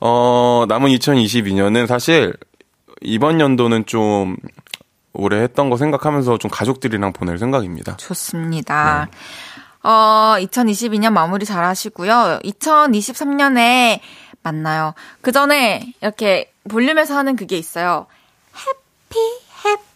[0.00, 2.34] 어, 남은 2022년은 사실
[3.00, 4.36] 이번 연도는 좀
[5.12, 7.96] 올해 했던 거 생각하면서 좀 가족들이랑 보낼 생각입니다.
[7.98, 9.08] 좋습니다.
[9.82, 12.40] 어, 2022년 마무리 잘 하시고요.
[12.44, 14.00] 2023년에
[14.42, 14.94] 만나요.
[15.20, 18.06] 그 전에 이렇게 볼륨에서 하는 그게 있어요.
[18.56, 19.18] 해피,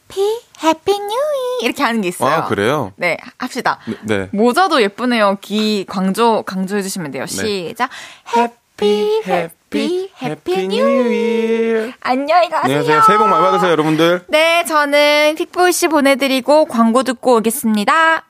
[0.07, 2.35] 해피, 해피 뉴이 이렇게 하는 게 있어요.
[2.35, 2.93] 아, 그래요?
[2.97, 3.79] 네, 합시다.
[3.87, 3.97] 네.
[4.03, 4.29] 네.
[4.33, 5.39] 모자도 예쁘네요.
[5.41, 7.27] 귀 강조, 강조해 주시면 돼요.
[7.27, 7.91] 시작.
[8.37, 11.93] 해피, 해피, 해피 뉴이.
[12.01, 12.79] 안녕히 가세요.
[12.79, 13.03] 안녕하세요.
[13.07, 14.25] 새해 복 많이 받으세요, 여러분들.
[14.29, 18.25] 네, 저는 픽보이 씨 보내드리고 광고 듣고 오겠습니다.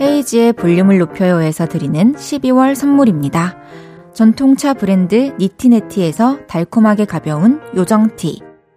[0.00, 3.56] 헤이즈의 볼륨을 높여요에서 드리는 12월 선물입니다.
[4.14, 8.42] 전통차 브랜드 니티네티에서 달콤하게 가벼운 요정티,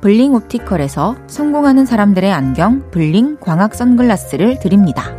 [0.00, 5.14] 블링 옵티컬에서 성공하는 사람들의 안경 블링 광학 선글라스를 드립니다.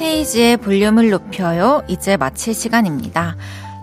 [0.00, 1.82] 헤이지의 볼륨을 높여요.
[1.86, 3.36] 이제 마칠 시간입니다.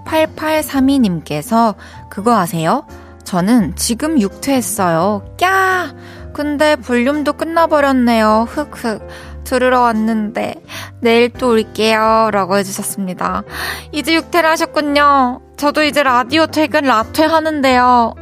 [0.06, 1.76] 8832님께서
[2.10, 2.86] 그거 아세요?
[3.24, 5.24] 저는 지금 육퇴했어요.
[5.38, 5.96] 꺄!
[6.34, 8.48] 근데 볼륨도 끝나버렸네요.
[8.50, 9.08] 흑흑.
[9.44, 10.56] 들으러 왔는데
[11.00, 12.30] 내일 또 올게요.
[12.32, 13.44] 라고 해주셨습니다.
[13.92, 15.42] 이제 육퇴를 하셨군요.
[15.58, 18.16] 저도 이제 라디오 퇴근 라퇴 하는데요.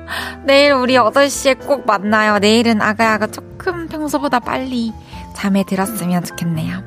[0.46, 2.40] 내일 우리 8시에 꼭 만나요.
[2.40, 4.92] 내일은 아가야가 조금 평소보다 빨리
[5.36, 6.84] 잠에 들었으면 좋겠네요.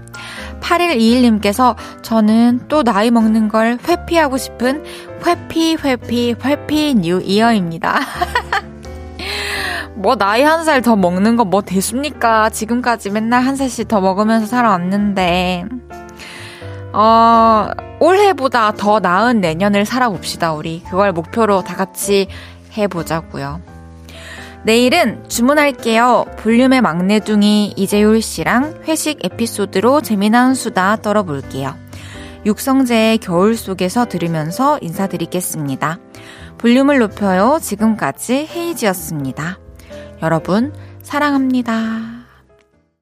[0.61, 4.85] 8121님께서 저는 또 나이 먹는 걸 회피하고 싶은
[5.27, 8.01] 회피, 회피, 회피 new year입니다.
[9.95, 12.51] 뭐 나이 한 살 더 먹는 거 뭐 됐습니까?
[12.51, 15.65] 지금까지 맨날 한 살씩 더 먹으면서 살아왔는데
[16.93, 17.67] 어,
[18.01, 20.83] 올해보다 더 나은 내년을 살아봅시다, 우리.
[20.85, 22.29] 그걸 목표로 다 같이
[22.77, 23.61] 해보자고요.
[24.65, 26.25] 내일은 주문할게요.
[26.39, 31.75] 볼륨의 막내둥이 이재율 씨랑 회식 에피소드로 재미난 수다 떨어볼게요.
[32.47, 35.99] 육성재의 겨울 속에서 들으면서 인사드리겠습니다.
[36.59, 37.59] 볼륨을 높여요.
[37.61, 39.59] 지금까지 헤이지였습니다.
[40.25, 40.73] 여러분,
[41.03, 42.14] 사랑합니다.